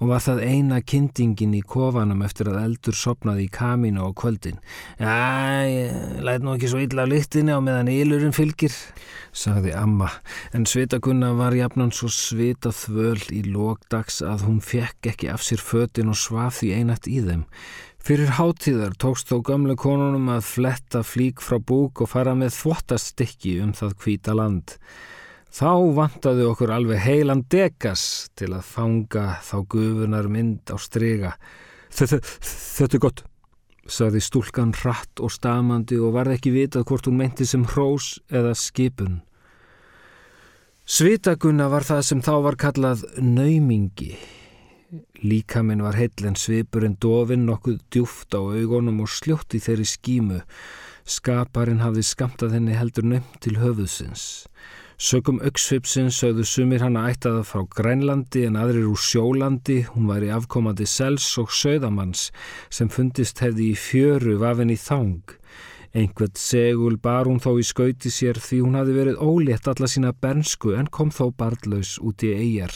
og 0.00 0.10
var 0.10 0.24
það 0.24 0.42
eina 0.42 0.80
kyndingin 0.82 1.54
í 1.54 1.62
kofanum 1.62 2.24
eftir 2.26 2.50
að 2.50 2.64
eldur 2.64 2.98
sopnaði 2.98 3.46
í 3.46 3.52
kamínu 3.54 4.02
á 4.02 4.10
kvöldin. 4.10 4.58
Ég 4.98 6.18
læt 6.26 6.42
nú 6.42 6.56
ekki 6.56 6.72
svo 6.72 6.82
illa 6.82 7.06
á 7.06 7.10
lyttinni 7.12 7.54
á 7.54 7.62
meðan 7.62 7.92
ylurinn 7.94 8.34
fylgir, 8.34 8.74
sagði 9.30 9.76
amma, 9.78 10.10
en 10.50 10.66
svitagunna 10.66 11.30
var 11.38 11.54
jafnan 11.54 11.94
svo 11.94 12.10
svita 12.10 12.74
þvöl 12.74 13.22
í 13.30 13.44
lókdags 13.46 14.18
að 14.26 14.48
hún 14.48 14.58
fekk 14.64 15.12
ekki 15.14 15.30
af 15.30 15.46
sér 15.46 15.62
fötin 15.62 16.10
og 16.10 16.18
svaf 16.18 16.58
því 16.58 16.74
einat 16.80 17.06
í 17.06 17.19
þeim. 17.26 17.46
Fyrir 18.00 18.32
hátíðar 18.38 18.94
tókst 18.96 19.28
þó 19.28 19.42
gamle 19.44 19.74
konunum 19.76 20.30
að 20.32 20.46
fletta 20.48 21.02
flík 21.04 21.42
frá 21.44 21.58
búk 21.60 22.00
og 22.00 22.08
fara 22.14 22.32
með 22.32 22.54
þvottastikki 22.56 23.58
um 23.60 23.74
það 23.76 23.96
kvíta 24.00 24.36
land. 24.36 24.78
Þá 25.52 25.72
vantaði 25.98 26.46
okkur 26.48 26.72
alveg 26.72 27.02
heilan 27.04 27.42
degas 27.52 28.30
til 28.38 28.54
að 28.54 28.64
fanga 28.70 29.26
þá 29.44 29.56
gufunar 29.74 30.30
mynd 30.32 30.72
á 30.72 30.80
strega. 30.80 31.34
Þetta, 31.92 32.22
er 32.86 33.02
gott, 33.02 33.24
saði 33.84 34.22
stúlkan 34.24 34.72
hratt 34.80 35.20
og 35.20 35.34
stamandi 35.34 35.98
og 36.00 36.14
varð 36.16 36.38
ekki 36.38 36.54
vitað 36.54 36.86
hvort 36.88 37.10
hún 37.10 37.20
meinti 37.20 37.44
sem 37.44 37.66
hrós 37.74 38.14
eða 38.32 38.54
skipun. 38.56 39.20
Svitagunna 40.88 41.68
var 41.70 41.84
það 41.84 42.04
sem 42.06 42.22
þá 42.24 42.34
var 42.48 42.56
kallað 42.58 43.04
naumingi 43.20 44.14
Líkaminn 45.22 45.84
var 45.84 45.94
heill 45.94 46.26
en 46.26 46.34
svipur 46.34 46.82
en 46.82 46.96
dofinn 46.98 47.44
nokkuð 47.46 47.76
djúft 47.94 48.34
á 48.34 48.42
augunum 48.42 49.02
og 49.04 49.10
sljótt 49.12 49.54
í 49.54 49.60
þeirri 49.62 49.86
skímu. 49.86 50.38
Skaparinn 51.06 51.82
hafði 51.84 52.02
skamtað 52.08 52.56
henni 52.56 52.74
heldur 52.74 53.06
nefn 53.06 53.38
til 53.44 53.54
höfuðsins. 53.60 54.24
Sökum 55.00 55.38
auksvipsins 55.46 56.18
sögðu 56.20 56.44
sumir 56.44 56.82
hana 56.82 57.06
ættaða 57.12 57.44
frá 57.46 57.62
Grænlandi 57.76 58.42
en 58.48 58.58
aðrir 58.58 58.90
úr 58.90 58.98
sjólandi. 59.00 59.78
Hún 59.94 60.10
var 60.10 60.26
í 60.26 60.32
afkomandi 60.34 60.88
sels 60.90 61.28
og 61.38 61.54
söðamanns 61.54 62.26
sem 62.68 62.90
fundist 62.90 63.40
hefði 63.44 63.70
í 63.70 63.78
fjöru 63.78 64.40
vafin 64.42 64.74
í 64.74 64.78
þang. 64.80 65.36
Einhvert 65.94 66.38
segul 66.38 66.98
bar 66.98 67.30
hún 67.30 67.40
þó 67.42 67.54
í 67.62 67.64
skauti 67.66 68.10
sér 68.10 68.42
því 68.42 68.60
hún 68.66 68.76
hafi 68.78 68.98
verið 68.98 69.22
ólétt 69.22 69.70
alla 69.70 69.88
sína 69.90 70.12
bernsku 70.12 70.74
en 70.78 70.90
kom 70.90 71.14
þó 71.14 71.30
barlaus 71.30 71.96
út 72.02 72.26
í 72.26 72.34
eigjar. 72.34 72.74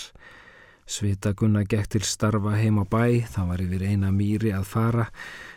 Svitagunna 0.84 1.62
gekk 1.64 1.94
til 1.94 2.04
starfa 2.04 2.58
heim 2.58 2.76
á 2.76 2.84
bæ, 2.84 3.24
það 3.32 3.46
var 3.48 3.62
yfir 3.64 3.84
eina 3.88 4.10
mýri 4.12 4.52
að 4.52 4.66
fara 4.68 5.06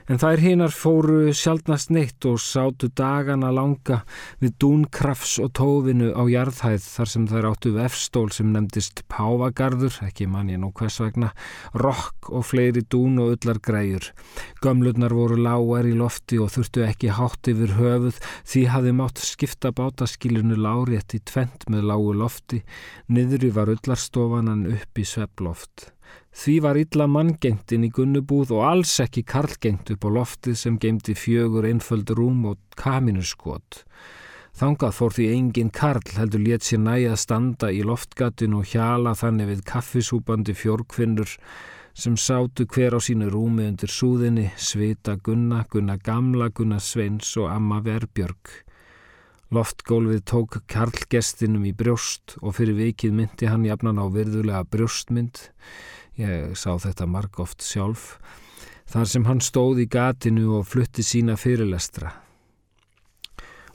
en 0.07 0.19
þær 0.21 0.41
hinnar 0.41 0.71
fóru 0.71 1.33
sjálfnast 1.35 1.91
neitt 1.91 2.25
og 2.29 2.39
sátu 2.39 2.87
dagana 2.95 3.49
langa 3.51 4.01
við 4.41 4.53
dúnkrafs 4.63 5.37
og 5.43 5.51
tófinu 5.59 6.13
á 6.15 6.23
jarðhæð 6.31 6.85
þar 6.85 7.11
sem 7.11 7.25
þær 7.27 7.47
áttu 7.51 7.73
vefstól 7.75 8.29
sem 8.35 8.53
nefndist 8.53 9.03
Pávagarður, 9.11 9.99
ekki 10.07 10.29
mann 10.31 10.51
ég 10.51 10.61
nú 10.61 10.71
hvers 10.75 10.99
vegna, 11.03 11.33
rokk 11.75 12.31
og 12.31 12.45
fleiri 12.47 12.85
dún 12.87 13.19
og 13.23 13.35
öllar 13.35 13.59
græjur. 13.63 14.11
Gömlurnar 14.63 15.15
voru 15.15 15.39
lágar 15.41 15.89
í 15.89 15.95
lofti 15.97 16.39
og 16.43 16.53
þurftu 16.55 16.85
ekki 16.87 17.11
hátt 17.17 17.51
yfir 17.51 17.75
höfuð 17.79 18.21
því 18.47 18.63
hafði 18.73 18.95
mátt 19.01 19.23
skipta 19.23 19.73
bátaskilinu 19.75 20.59
lárétt 20.59 21.17
í 21.17 21.21
tvent 21.27 21.67
með 21.71 21.91
lágu 21.91 22.15
lofti, 22.15 22.63
niðri 23.11 23.51
var 23.55 23.73
öllarstofanan 23.75 24.67
upp 24.77 25.03
í 25.03 25.07
svepploft. 25.07 25.91
Því 26.37 26.55
var 26.61 26.77
illa 26.77 27.07
manngengt 27.09 27.73
inn 27.73 27.87
í 27.87 27.89
gunnubúð 27.89 28.51
og 28.57 28.65
alls 28.67 28.93
ekki 29.01 29.23
karlgengt 29.25 29.89
upp 29.95 30.05
á 30.05 30.09
loftið 30.19 30.59
sem 30.59 30.75
gemdi 30.77 31.15
fjögur 31.17 31.65
einföld 31.65 32.13
rúm 32.13 32.45
og 32.51 32.59
kaminurskot. 32.77 33.81
Þangað 34.57 34.93
fór 34.97 35.13
því 35.13 35.25
engin 35.35 35.71
karl 35.73 36.13
heldur 36.17 36.41
létt 36.41 36.65
sér 36.65 36.79
næja 36.81 37.15
að 37.15 37.23
standa 37.23 37.71
í 37.73 37.81
loftgatin 37.85 38.55
og 38.57 38.69
hjala 38.71 39.11
þannig 39.17 39.51
við 39.51 39.65
kaffisúpandi 39.69 40.55
fjórkvinnur 40.57 41.33
sem 41.97 42.15
sátu 42.17 42.65
hver 42.69 42.93
á 42.93 42.99
sínu 43.01 43.29
rúmi 43.33 43.65
undir 43.65 43.89
súðinni, 43.89 44.51
svita 44.57 45.17
Gunna, 45.17 45.63
Gunna 45.69 45.97
Gamla, 45.97 46.49
Gunna 46.53 46.77
Sveins 46.77 47.31
og 47.37 47.49
Amma 47.49 47.81
Verbjörg. 47.85 48.53
Loftgólfið 49.53 50.21
tók 50.29 50.59
karlgestinum 50.69 51.65
í 51.65 51.71
brjóst 51.77 52.35
og 52.41 52.57
fyrir 52.57 52.77
vikið 52.77 53.13
myndi 53.17 53.49
hann 53.49 53.65
jafnan 53.65 54.01
á 54.01 54.05
virðulega 54.13 54.65
brjóstmynd. 54.69 55.39
Ég 56.17 56.55
sá 56.57 56.71
þetta 56.81 57.05
marg 57.05 57.39
oft 57.39 57.61
sjálf. 57.61 58.15
Þar 58.89 59.09
sem 59.11 59.25
hann 59.27 59.43
stóð 59.43 59.83
í 59.83 59.89
gatinu 59.91 60.55
og 60.57 60.65
flutti 60.65 61.03
sína 61.05 61.35
fyrirlestra. 61.37 62.15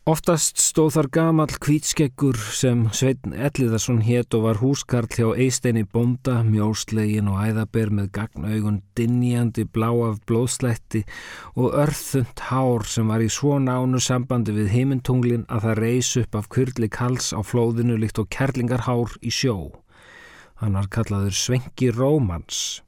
Oftast 0.02 0.59
stóð 0.59 0.96
þar 0.96 1.09
gamall 1.14 1.52
kvítskeggur 1.62 2.35
sem 2.35 2.81
Sveitn 2.90 3.37
Elliðarsson 3.38 4.00
hétt 4.02 4.35
og 4.35 4.48
var 4.48 4.59
húskarl 4.59 5.07
hjá 5.07 5.28
Eisteini 5.44 5.85
Bonda, 5.87 6.40
mjóslegin 6.42 7.28
og 7.31 7.38
æðaber 7.38 7.92
með 7.94 8.09
gagnaugun 8.16 8.81
dinjandi 8.98 9.62
blá 9.70 9.92
af 10.09 10.18
blóðslætti 10.26 11.05
og 11.55 11.78
örþund 11.85 12.42
hár 12.48 12.83
sem 12.90 13.14
var 13.14 13.22
í 13.22 13.31
svo 13.31 13.61
nánu 13.62 14.02
sambandi 14.02 14.57
við 14.57 14.72
heimintunglin 14.74 15.46
að 15.46 15.68
það 15.68 15.78
reys 15.85 16.11
upp 16.24 16.35
af 16.40 16.50
kyrli 16.50 16.90
kals 16.90 17.31
á 17.31 17.38
flóðinu 17.46 18.00
líkt 18.02 18.18
og 18.18 18.26
kerlingarhár 18.35 19.14
í 19.22 19.31
sjó. 19.31 19.70
Hann 20.62 20.79
var 20.79 20.87
kallaður 20.94 21.35
Svenki 21.35 21.88
Rómans 21.90 22.83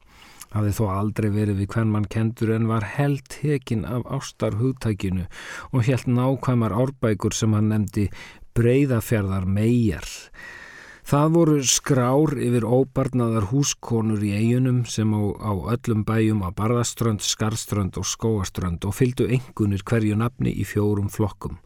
hafði 0.54 0.74
þó 0.76 0.84
aldrei 0.92 1.30
verið 1.34 1.60
við 1.60 1.70
hvern 1.72 1.90
mann 1.90 2.04
kendur 2.06 2.52
en 2.54 2.68
var 2.70 2.84
held 2.94 3.38
hekin 3.42 3.82
af 3.88 4.04
ástar 4.06 4.60
hugtækinu 4.60 5.24
og 5.72 5.88
helt 5.88 6.06
nákvæmar 6.06 6.74
árbækur 6.78 7.34
sem 7.34 7.56
hann 7.56 7.72
nefndi 7.72 8.04
breyðafjörðar 8.54 9.48
megar. 9.50 10.06
Það 11.04 11.34
voru 11.34 11.56
skrár 11.68 12.38
yfir 12.40 12.64
óbarnaðar 12.64 13.50
húskonur 13.50 14.22
í 14.24 14.30
eigunum 14.38 14.84
sem 14.88 15.10
á, 15.10 15.20
á 15.36 15.52
öllum 15.74 16.06
bæjum 16.06 16.46
að 16.46 16.54
barðaströnd, 16.62 17.20
skarströnd 17.20 17.98
og 18.00 18.06
skóaströnd 18.08 18.86
og 18.86 18.94
fylgdu 18.96 19.26
engunir 19.34 19.82
hverju 19.84 20.16
nafni 20.16 20.54
í 20.54 20.64
fjórum 20.64 21.10
flokkum. 21.12 21.58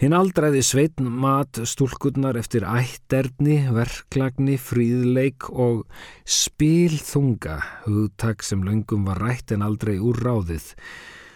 Hinn 0.00 0.14
aldræði 0.16 0.62
sveitn 0.64 1.08
mat 1.20 1.60
stúlkunnar 1.68 2.38
eftir 2.40 2.64
ætterni, 2.64 3.58
verklagni, 3.74 4.56
fríðleik 4.56 5.50
og 5.52 5.84
spilþunga, 6.24 7.58
hugtak 7.84 8.42
sem 8.46 8.64
löngum 8.64 9.04
var 9.10 9.20
rætt 9.22 9.52
en 9.52 9.64
aldrei 9.66 9.98
úr 10.00 10.22
ráðið. 10.24 10.72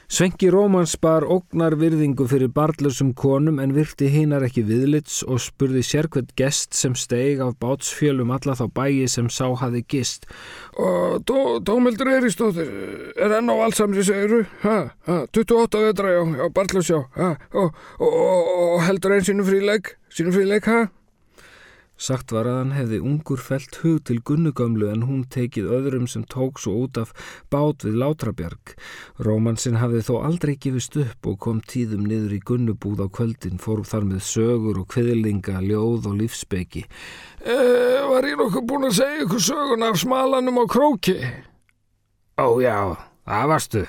Svenki 0.06 0.46
Rómans 0.54 0.92
bar 1.02 1.24
ógnar 1.26 1.74
virðingu 1.74 2.28
fyrir 2.30 2.46
barlösum 2.54 3.08
konum 3.18 3.56
en 3.58 3.72
virti 3.74 4.06
hinnar 4.06 4.44
ekki 4.46 4.62
viðlits 4.68 5.24
og 5.26 5.40
spurði 5.42 5.82
sérkvæmt 5.82 6.30
gest 6.38 6.76
sem 6.78 6.94
steig 6.94 7.42
af 7.42 7.56
bátsfjölum 7.58 8.30
alla 8.36 8.54
þá 8.54 8.68
bæi 8.70 9.08
sem 9.10 9.26
sá 9.26 9.48
hafi 9.58 9.82
gist. 9.90 10.28
Tómildur 11.26 12.12
Eirístóttir, 12.12 12.70
er 13.18 13.34
enn 13.40 13.50
á 13.50 13.54
allsamri 13.58 14.06
ha, 14.62 14.76
28 15.34 15.82
vetra 15.88 16.14
já, 16.14 16.22
já, 16.38 16.46
barlösjá, 16.54 17.02
ha, 17.18 17.32
og, 17.58 17.74
heldur 18.86 19.16
einn 19.16 19.26
sínum 19.26 19.50
fríleik, 19.50 19.96
sínum 20.06 20.38
fríleik, 20.38 20.70
ha? 20.70 20.86
Sagt 21.96 22.32
var 22.34 22.44
að 22.44 22.58
hann 22.60 22.72
hefði 22.76 22.98
ungur 23.00 23.40
felt 23.40 23.78
hug 23.80 24.02
til 24.04 24.18
gunnugömlu 24.28 24.90
en 24.92 25.06
hún 25.08 25.22
tekið 25.32 25.70
öðrum 25.78 26.04
sem 26.10 26.26
tók 26.28 26.60
svo 26.60 26.74
út 26.84 27.00
af 27.00 27.14
bát 27.52 27.86
við 27.86 27.96
Látrabjarg. 28.02 28.74
Rómansinn 29.24 29.78
hafði 29.80 30.02
þó 30.04 30.12
aldrei 30.28 30.54
gefist 30.60 30.98
upp 31.00 31.30
og 31.30 31.38
kom 31.46 31.62
tíðum 31.64 32.04
niður 32.04 32.36
í 32.36 32.42
gunnubúð 32.44 33.00
á 33.00 33.08
kvöldin, 33.08 33.56
fór 33.56 33.80
þar 33.88 34.10
með 34.10 34.26
sögur 34.28 34.82
og 34.82 34.90
kviðlinga, 34.92 35.62
ljóð 35.64 36.10
og 36.12 36.20
lífsbeki. 36.20 36.84
E, 37.40 37.56
var 38.12 38.28
ég 38.28 38.36
nokkuð 38.42 38.68
búin 38.68 38.90
að 38.90 38.98
segja 39.00 39.24
ykkur 39.24 39.46
sögun 39.48 39.88
af 39.88 40.00
smalanum 40.04 40.60
á 40.60 40.64
króki? 40.68 41.16
Ó 42.36 42.60
já, 42.60 42.76
það 43.24 43.50
varstu, 43.54 43.86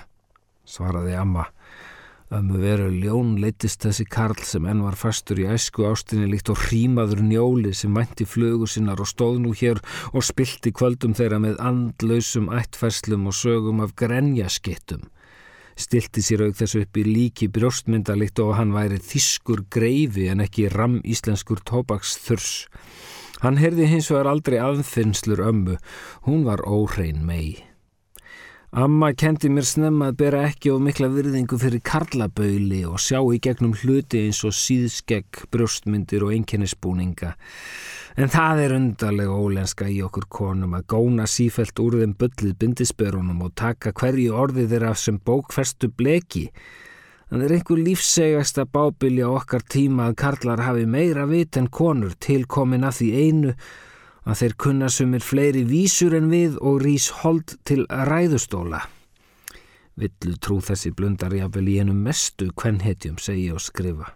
svaraði 0.64 1.20
amma. 1.20 1.50
Ömmu 2.28 2.58
veru 2.60 2.90
ljón 2.92 3.38
leittist 3.40 3.86
þessi 3.86 4.04
karl 4.12 4.42
sem 4.44 4.66
enn 4.68 4.82
var 4.84 4.98
fastur 5.00 5.40
í 5.40 5.46
æsku 5.48 5.86
ástinni 5.88 6.26
líkt 6.28 6.50
og 6.52 6.60
hrímaður 6.66 7.22
njóli 7.24 7.70
sem 7.72 7.94
mænti 7.96 8.26
flögu 8.28 8.68
sinnar 8.68 9.00
og 9.00 9.08
stóð 9.08 9.38
nú 9.46 9.54
hér 9.56 9.80
og 10.12 10.26
spilti 10.28 10.74
kvöldum 10.76 11.14
þeirra 11.16 11.40
með 11.40 11.62
andlausum 11.64 12.50
ættfæslum 12.52 13.30
og 13.32 13.38
sögum 13.38 13.80
af 13.86 13.94
grenjaskittum. 13.96 15.06
Stilti 15.80 16.26
sér 16.26 16.44
auk 16.50 16.60
þessu 16.60 16.82
upp 16.84 17.00
í 17.00 17.06
líki 17.08 17.48
brjóstmynda 17.48 18.18
líkt 18.20 18.44
og 18.44 18.58
hann 18.60 18.76
væri 18.76 19.00
þiskur 19.00 19.64
greifi 19.72 20.28
en 20.28 20.44
ekki 20.44 20.68
ram 20.74 21.00
íslenskur 21.08 21.64
tóbaksþurs. 21.64 22.66
Hann 23.40 23.62
heyrði 23.62 23.88
hins 23.88 24.12
vegar 24.12 24.34
aldrei 24.34 24.60
aðfinnslur 24.60 25.46
ömmu, 25.48 25.80
hún 26.28 26.44
var 26.44 26.66
óhrein 26.68 27.24
mei. 27.24 27.67
Amma 28.76 29.14
kendi 29.16 29.48
mér 29.48 29.64
snemma 29.64 30.10
að 30.12 30.18
bera 30.20 30.40
ekki 30.50 30.74
og 30.74 30.82
mikla 30.84 31.08
virðingu 31.08 31.56
fyrir 31.56 31.80
karlabauli 31.88 32.82
og 32.84 33.00
sjá 33.00 33.22
í 33.32 33.38
gegnum 33.40 33.72
hluti 33.80 34.26
eins 34.26 34.42
og 34.44 34.52
síðskegg, 34.52 35.46
brjóstmyndir 35.56 36.26
og 36.28 36.34
einkennisbúninga. 36.36 37.32
En 38.20 38.28
það 38.34 38.64
er 38.66 38.76
undarlega 38.76 39.38
ólenska 39.40 39.88
í 39.88 40.02
okkur 40.04 40.28
konum 40.28 40.76
að 40.76 40.84
góna 40.92 41.30
sífælt 41.32 41.80
úr 41.80 41.96
þeim 42.02 42.18
byllið 42.20 42.60
bindisperunum 42.60 43.48
og 43.48 43.56
taka 43.56 43.96
hverju 43.96 44.36
orðið 44.36 44.76
þeirra 44.76 44.94
sem 45.00 45.22
bókferstu 45.24 45.88
bleki. 45.88 46.50
Það 47.32 47.48
er 47.48 47.56
einhver 47.56 47.84
lífsegasta 47.88 48.68
bábilja 48.68 49.32
okkar 49.32 49.64
tíma 49.64 50.12
að 50.12 50.20
karlar 50.26 50.68
hafi 50.68 50.84
meira 50.84 51.24
vit 51.30 51.56
en 51.56 51.72
konur 51.72 52.20
tilkomin 52.20 52.84
að 52.84 53.00
því 53.00 53.12
einu 53.24 53.56
að 54.28 54.42
þeir 54.42 54.56
kunna 54.60 54.92
sumir 54.92 55.24
fleiri 55.24 55.64
vísur 55.68 56.16
en 56.18 56.28
við 56.32 56.60
og 56.60 56.82
rís 56.84 57.08
hold 57.24 57.56
til 57.68 57.86
ræðustóla. 57.88 58.84
Villu 59.98 60.36
trú 60.44 60.60
þessi 60.62 60.92
blundar 60.94 61.34
jáfnvel 61.34 61.72
í 61.72 61.80
ennum 61.82 62.04
mestu 62.06 62.52
kvennhetjum 62.54 63.18
segja 63.22 63.56
og 63.58 63.64
skrifa. 63.64 64.12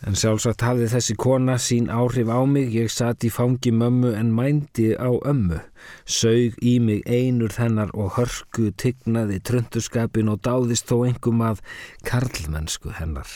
En 0.00 0.16
sjálfsagt 0.16 0.64
hafði 0.64 0.86
þessi 0.88 1.14
kona 1.20 1.58
sín 1.60 1.90
áhrif 1.92 2.30
á 2.32 2.40
mig, 2.48 2.72
ég 2.72 2.88
satt 2.88 3.26
í 3.28 3.30
fangi 3.30 3.68
mömmu 3.76 4.14
en 4.16 4.32
mændi 4.32 4.94
á 4.96 5.12
ömmu, 5.12 5.60
sög 6.08 6.56
í 6.64 6.78
mig 6.80 7.04
einur 7.04 7.52
þennar 7.52 7.92
og 7.92 8.16
hörku 8.16 8.70
tignaði 8.72 9.42
trönduskapin 9.44 10.32
og 10.32 10.40
dáðist 10.48 10.88
þó 10.88 11.04
engum 11.10 11.44
að 11.44 11.60
karlmennsku 12.08 12.96
hennar. 12.96 13.28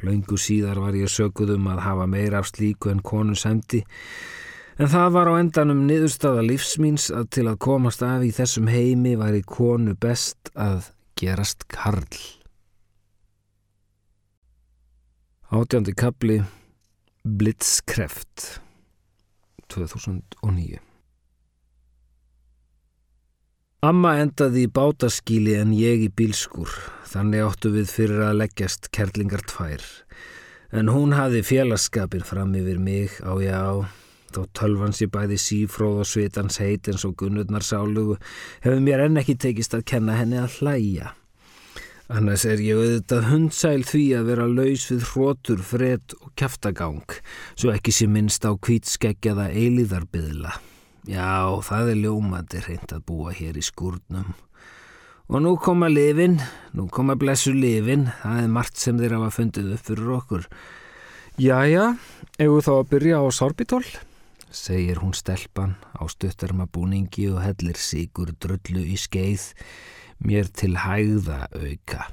Laungu 0.00 0.38
síðar 0.40 0.80
var 0.80 0.96
ég 0.96 1.10
sökuð 1.12 1.56
um 1.58 1.68
að 1.72 1.82
hafa 1.84 2.06
meira 2.08 2.40
af 2.40 2.48
slíku 2.48 2.90
en 2.92 3.02
konu 3.04 3.36
semdi 3.36 3.82
en 4.80 4.88
það 4.88 5.10
var 5.16 5.30
á 5.30 5.34
endanum 5.36 5.82
niðurstaða 5.88 6.44
lífsmýns 6.46 7.10
að 7.12 7.28
til 7.36 7.46
að 7.50 7.60
komast 7.66 8.04
af 8.06 8.24
í 8.24 8.30
þessum 8.32 8.70
heimi 8.72 9.16
var 9.20 9.36
í 9.36 9.42
konu 9.44 9.94
best 9.94 10.52
að 10.56 10.88
gerast 11.20 11.68
karl. 11.70 12.08
Átjandi 15.52 15.92
kapli 15.92 16.40
Blitzkreft 17.22 18.62
2009 19.68 20.91
Amma 23.82 24.12
endaði 24.22 24.60
í 24.62 24.68
bátaskíli 24.70 25.56
en 25.58 25.72
ég 25.74 26.04
í 26.04 26.10
bílskur, 26.14 26.70
þannig 27.10 27.40
áttu 27.42 27.72
við 27.74 27.88
fyrir 27.90 28.20
að 28.28 28.36
leggjast 28.38 28.86
kerlingar 28.94 29.42
tvær. 29.50 29.82
En 30.70 30.92
hún 30.94 31.16
hafi 31.18 31.40
félagskapir 31.42 32.22
fram 32.22 32.54
yfir 32.54 32.78
mig 32.78 33.18
á 33.26 33.34
já, 33.42 33.58
þó 34.30 34.40
tölvans 34.54 35.02
ég 35.02 35.10
bæði 35.10 35.40
sífróð 35.42 36.04
og 36.04 36.10
svitans 36.12 36.62
heit 36.62 36.86
eins 36.86 37.02
og 37.10 37.18
gunnurnar 37.18 37.66
sálugu, 37.66 38.20
hefur 38.62 38.86
mér 38.86 39.02
enn 39.08 39.18
ekki 39.18 39.34
tekist 39.48 39.74
að 39.74 39.88
kenna 39.90 40.14
henni 40.14 40.38
að 40.38 40.60
hlæja. 40.60 41.16
Annars 42.06 42.46
er 42.46 42.62
ég 42.62 42.78
auðvitað 42.78 43.30
hundsæl 43.34 43.80
því 43.82 44.08
að 44.14 44.28
vera 44.30 44.52
laus 44.60 44.90
við 44.94 45.08
hrótur, 45.10 45.70
fred 45.74 46.20
og 46.22 46.30
kæftagang, 46.38 47.18
svo 47.58 47.74
ekki 47.74 47.90
sé 47.90 48.06
minnst 48.06 48.46
á 48.46 48.54
kvítskegjaða 48.54 49.50
eilíðarbyðla. 49.50 50.60
Já, 51.02 51.58
það 51.66 51.88
er 51.90 51.98
ljómandi 51.98 52.60
reynd 52.62 52.92
að 52.94 53.06
búa 53.08 53.32
hér 53.34 53.56
í 53.58 53.62
skúrnum. 53.66 54.36
Og 55.26 55.40
nú 55.42 55.56
koma 55.58 55.88
lifin, 55.90 56.36
nú 56.78 56.86
koma 56.94 57.16
blessu 57.18 57.50
lifin, 57.56 58.06
það 58.20 58.42
er 58.44 58.52
margt 58.54 58.78
sem 58.78 59.00
þeir 59.00 59.16
hafa 59.16 59.32
fundið 59.34 59.72
upp 59.74 59.82
fyrir 59.88 60.12
okkur. 60.14 60.46
Jæja, 61.42 61.88
ef 62.38 62.52
þú 62.52 62.60
þá 62.62 62.72
að 62.76 62.90
byrja 62.92 63.18
á 63.18 63.26
sorbitól, 63.34 63.82
segir 64.54 65.02
hún 65.02 65.16
stelpan 65.16 65.74
á 65.90 66.06
stuttarmabúningi 66.06 67.26
og 67.32 67.42
hellir 67.42 67.82
síkur 67.82 68.30
drullu 68.38 68.84
í 68.86 68.94
skeið, 69.00 69.48
mér 70.22 70.54
til 70.54 70.76
hægða 70.84 71.48
auka. 71.50 72.12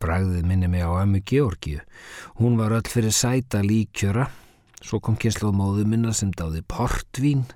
Bragðið 0.00 0.48
minni 0.48 0.72
mig 0.72 0.80
á 0.80 0.96
ömmu 0.96 1.20
Georgiu, 1.28 1.84
hún 2.40 2.56
var 2.56 2.72
öll 2.72 2.88
fyrir 2.88 3.12
sæta 3.12 3.60
líkjöra, 3.60 4.30
Svo 4.84 5.00
kom 5.00 5.16
kynslu 5.16 5.48
á 5.48 5.54
móðu 5.56 5.86
minna 5.88 6.12
sem 6.12 6.32
dáði 6.36 6.60
portvín. 6.68 7.46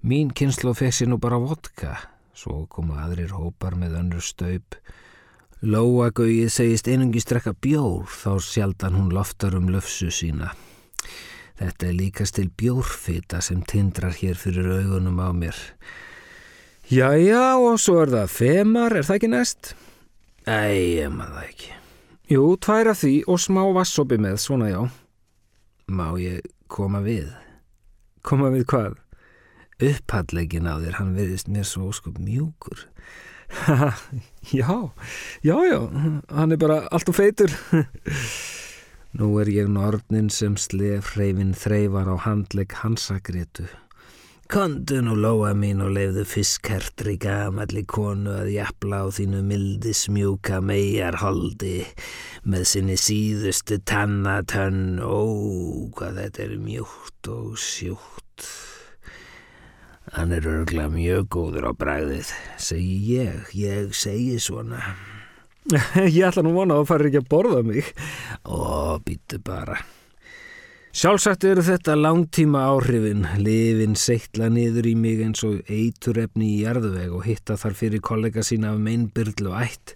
Mín 0.00 0.30
kynslu 0.32 0.72
fekk 0.76 0.94
sér 0.94 1.10
nú 1.10 1.18
bara 1.20 1.40
vodka. 1.42 1.96
Svo 2.32 2.66
komu 2.70 2.96
aðrir 2.96 3.34
hópar 3.34 3.74
með 3.76 3.98
önnur 3.98 4.24
staup. 4.24 4.78
Lóagauðið 5.58 6.52
segist 6.54 6.86
einungi 6.86 7.18
strekka 7.18 7.50
bjór, 7.50 8.06
þá 8.06 8.38
sjaldan 8.38 8.94
hún 8.94 9.10
loftar 9.10 9.56
um 9.58 9.66
löfsu 9.74 10.12
sína. 10.14 10.52
Þetta 11.58 11.88
er 11.88 11.96
líkast 11.98 12.36
til 12.38 12.46
bjórfita 12.54 13.40
sem 13.42 13.64
tindrar 13.66 14.14
hér 14.14 14.38
fyrir 14.38 14.70
augunum 14.76 15.18
á 15.18 15.34
mér. 15.34 15.58
Jæja, 16.88 17.58
og 17.58 17.80
svo 17.82 17.98
er 18.04 18.14
það 18.14 18.30
femar, 18.36 18.94
er 18.94 19.08
það 19.08 19.18
ekki 19.18 19.30
næst? 19.32 19.74
Æ, 20.46 21.02
ég 21.02 21.10
maður 21.10 21.34
það 21.40 21.50
ekki. 21.50 21.74
Jú, 22.30 22.44
tvær 22.62 22.92
af 22.94 23.02
því 23.02 23.12
og 23.26 23.42
smá 23.42 23.60
vassopi 23.74 24.16
með, 24.22 24.38
svona 24.40 24.70
já. 24.70 24.80
Má 25.88 26.12
ég 26.20 26.44
koma 26.68 27.00
við? 27.00 27.30
Koma 28.20 28.50
við 28.52 28.66
hvað? 28.68 28.98
Upphallegin 29.80 30.68
á 30.68 30.76
þér, 30.76 30.98
hann 30.98 31.14
verðist 31.16 31.48
mér 31.48 31.64
svo 31.64 31.88
skup 31.96 32.18
mjúkur. 32.20 32.82
já, 34.52 34.68
já, 35.40 35.56
já, 35.64 35.78
hann 36.28 36.52
er 36.52 36.60
bara 36.60 36.82
allt 36.92 37.08
og 37.08 37.16
feitur. 37.16 37.54
Nú 39.16 39.30
er 39.40 39.48
ég 39.48 39.72
nortnin 39.72 40.28
sem 40.28 40.58
slef 40.60 41.14
hreyfin 41.14 41.56
þreyfar 41.56 42.12
á 42.12 42.16
handlegg 42.26 42.76
hansagrétu. 42.82 43.64
Kondun 44.48 45.10
og 45.12 45.18
lóa 45.20 45.50
mín 45.52 45.82
og 45.84 45.90
leiðu 45.92 46.22
fiskhertri 46.24 47.18
gamalli 47.20 47.82
konu 47.84 48.32
að 48.32 48.54
jafla 48.54 49.02
á 49.04 49.06
þínu 49.12 49.42
mildi 49.44 49.90
smjúka 49.92 50.62
megarholdi 50.64 51.82
með 52.48 52.64
sinni 52.70 52.96
síðustu 52.96 53.76
tannatönn. 53.84 55.02
Ó, 55.04 55.20
hvað 55.92 56.22
þetta 56.22 56.42
er 56.46 56.56
mjúkt 56.64 57.30
og 57.34 57.60
sjúkt. 57.60 58.48
Hann 60.16 60.32
er 60.32 60.48
örgla 60.48 60.88
mjög 60.96 61.28
góður 61.36 61.68
á 61.68 61.72
bræðið, 61.76 62.32
segi 62.56 62.96
ég, 63.18 63.52
ég 63.52 63.92
segi 63.92 64.40
svona. 64.40 64.80
ég 66.08 66.24
ætla 66.24 66.48
nú 66.48 66.56
vona 66.56 66.80
að 66.80 66.86
það 66.86 66.90
fari 66.94 67.12
ekki 67.12 67.20
að 67.26 67.30
borða 67.36 67.62
mig. 67.68 67.94
Ó, 68.48 68.96
býtu 69.04 69.44
bara. 69.44 69.76
Sjálfsagt 70.88 71.44
eru 71.44 71.60
þetta 71.60 71.92
langtíma 71.98 72.62
áhrifin, 72.72 73.26
lifin 73.44 73.92
seittla 73.92 74.46
niður 74.48 74.86
í 74.88 74.94
mig 74.96 75.20
eins 75.20 75.44
og 75.44 75.60
eiturefni 75.68 76.46
í 76.54 76.62
jarðveg 76.62 77.12
og 77.12 77.26
hitta 77.28 77.58
þar 77.60 77.76
fyrir 77.76 78.00
kollega 78.00 78.40
sína 78.40 78.70
af 78.72 78.80
meinbyrl 78.86 79.50
og 79.50 79.58
ætt, 79.60 79.92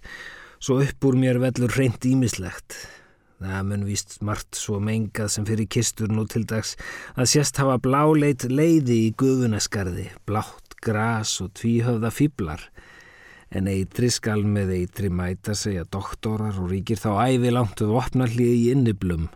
svo 0.61 0.77
upp 0.85 1.09
úr 1.09 1.17
mér 1.17 1.41
velur 1.41 1.73
reynd 1.73 2.05
ímislegt. 2.05 2.77
Það 3.41 3.65
mun 3.71 3.87
víst 3.89 4.19
smart 4.19 4.53
svo 4.53 4.77
mengað 4.77 5.33
sem 5.33 5.49
fyrir 5.49 5.65
kistur 5.65 6.13
nú 6.13 6.27
til 6.29 6.45
dags 6.45 6.77
að 7.17 7.31
sérst 7.33 7.57
hafa 7.57 7.81
bláleit 7.81 8.45
leiði 8.45 9.01
í 9.09 9.11
guðunaskarði, 9.17 10.11
blátt 10.29 10.77
gras 10.85 11.39
og 11.41 11.55
tvíhöfða 11.57 12.13
fýblar. 12.13 12.69
En 13.49 13.65
eitri 13.67 14.13
skal 14.13 14.45
með 14.45 14.77
eitri 14.77 15.09
mæta 15.09 15.57
segja 15.57 15.89
doktorar 15.89 16.53
og 16.61 16.69
ríkir 16.69 17.01
þá 17.01 17.33
ævi 17.33 17.49
langt 17.49 17.81
við 17.81 17.97
opnarlið 17.97 18.59
í 18.61 18.67
inniblum. 18.77 19.31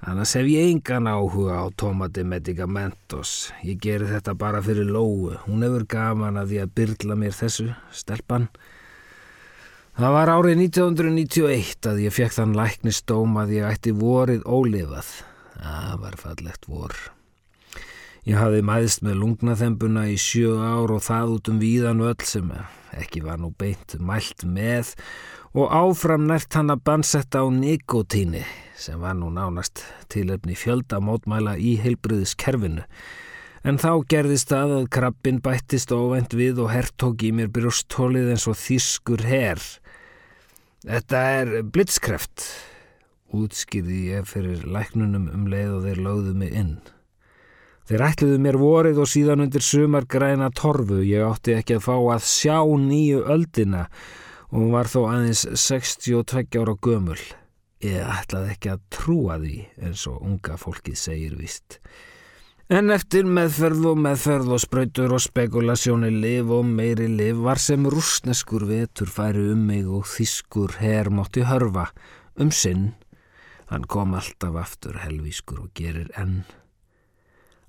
Annars 0.00 0.32
hef 0.32 0.46
ég 0.48 0.70
engan 0.70 1.04
áhuga 1.10 1.60
á 1.60 1.68
Tomati 1.76 2.22
Medicamentos. 2.24 3.50
Ég 3.60 3.76
ger 3.76 4.06
þetta 4.08 4.32
bara 4.32 4.62
fyrir 4.64 4.88
Lóu. 4.88 5.34
Hún 5.44 5.60
hefur 5.60 5.84
gaman 5.84 6.40
að 6.40 6.54
því 6.54 6.60
að 6.62 6.72
byrla 6.78 7.16
mér 7.20 7.36
þessu, 7.36 7.66
stelpan. 7.92 8.46
Það 10.00 10.14
var 10.16 10.32
árið 10.32 10.62
1991 10.64 11.90
að 11.90 12.00
ég 12.06 12.16
fekk 12.16 12.32
þann 12.38 12.56
læknistóm 12.56 13.36
að 13.42 13.52
ég 13.58 13.68
ætti 13.68 13.92
vorið 13.92 14.46
ólifað. 14.48 15.10
Það 15.60 15.96
var 16.06 16.16
fallegt 16.22 16.64
vor. 16.70 16.96
Ég 18.24 18.40
hafði 18.40 18.64
mæðist 18.64 19.04
með 19.04 19.20
lungnaþembuna 19.20 20.06
í 20.08 20.16
sjö 20.20 20.56
ár 20.64 20.96
og 20.96 21.04
það 21.04 21.36
út 21.36 21.52
um 21.52 21.60
víðan 21.60 22.00
öll 22.08 22.24
sem 22.24 22.48
ekki 22.96 23.20
var 23.24 23.36
nú 23.40 23.52
beint 23.52 23.98
mælt 24.00 24.48
með 24.48 24.94
og 25.50 25.72
áfram 25.74 26.28
nært 26.30 26.54
hann 26.54 26.70
að 26.70 26.84
bansetta 26.86 27.42
á 27.42 27.46
nikotíni 27.50 28.44
sem 28.80 29.00
var 29.02 29.16
nú 29.18 29.28
nánast 29.34 29.82
tilöfni 30.08 30.54
fjöldamótmæla 30.56 31.56
í 31.60 31.74
heilbriðiskerfinu. 31.82 32.86
En 33.60 33.76
þá 33.76 33.90
gerðist 34.08 34.48
það 34.54 34.70
að 34.78 34.86
krabbin 34.94 35.40
bættist 35.44 35.92
óvænt 35.92 36.32
við 36.32 36.62
og 36.64 36.70
herrtók 36.72 37.20
í 37.26 37.32
mér 37.36 37.50
brjósthólið 37.52 38.30
eins 38.32 38.46
og 38.48 38.56
þýskur 38.56 39.26
herr. 39.28 39.60
Þetta 40.86 41.24
er 41.42 41.52
blitzkreft, 41.68 42.46
útskýði 43.36 43.98
ég 44.14 44.30
fyrir 44.30 44.64
læknunum 44.64 45.28
um 45.28 45.44
leið 45.52 45.74
og 45.76 45.84
þeir 45.84 46.02
lögðu 46.06 46.32
mig 46.40 46.56
inn. 46.56 46.72
Þeir 47.90 48.06
ætluðu 48.06 48.40
mér 48.40 48.56
vorið 48.56 49.02
og 49.02 49.12
síðan 49.12 49.44
undir 49.44 49.66
sumar 49.66 50.08
græna 50.08 50.48
torfu, 50.56 51.02
ég 51.04 51.26
átti 51.26 51.58
ekki 51.58 51.76
að 51.76 51.86
fá 51.90 51.94
að 52.14 52.26
sjá 52.30 52.56
nýju 52.64 53.26
öldina 53.28 53.88
hún 54.50 54.70
var 54.74 54.90
þó 54.90 55.00
aðeins 55.08 55.46
62 55.54 56.60
ára 56.60 56.76
gömul. 56.82 57.20
Ég 57.80 58.04
ætlaði 58.04 58.54
ekki 58.54 58.72
að 58.74 58.86
trúa 58.92 59.38
því 59.40 59.58
eins 59.80 60.06
og 60.10 60.20
unga 60.26 60.58
fólkið 60.60 60.98
segir 61.00 61.36
vist. 61.38 61.78
En 62.70 62.92
eftir 62.94 63.26
meðferð 63.26 63.88
og 63.90 63.96
meðferð 63.98 64.52
og 64.54 64.60
spröytur 64.62 65.16
og 65.16 65.22
spekulasjóni 65.24 66.12
liv 66.12 66.52
og 66.54 66.68
meiri 66.68 67.08
liv 67.10 67.40
var 67.42 67.58
sem 67.58 67.88
rúsneskur 67.90 68.68
vetur 68.68 69.10
færi 69.10 69.48
um 69.54 69.64
mig 69.72 69.88
og 69.90 70.06
þýskur 70.06 70.76
herr 70.78 71.10
mótti 71.10 71.42
hörfa 71.48 71.88
um 72.38 72.52
sinn. 72.54 72.92
Hann 73.70 73.88
kom 73.90 74.14
alltaf 74.14 74.54
aftur 74.60 75.00
helvískur 75.02 75.64
og 75.64 75.74
gerir 75.74 76.12
enn. 76.18 76.44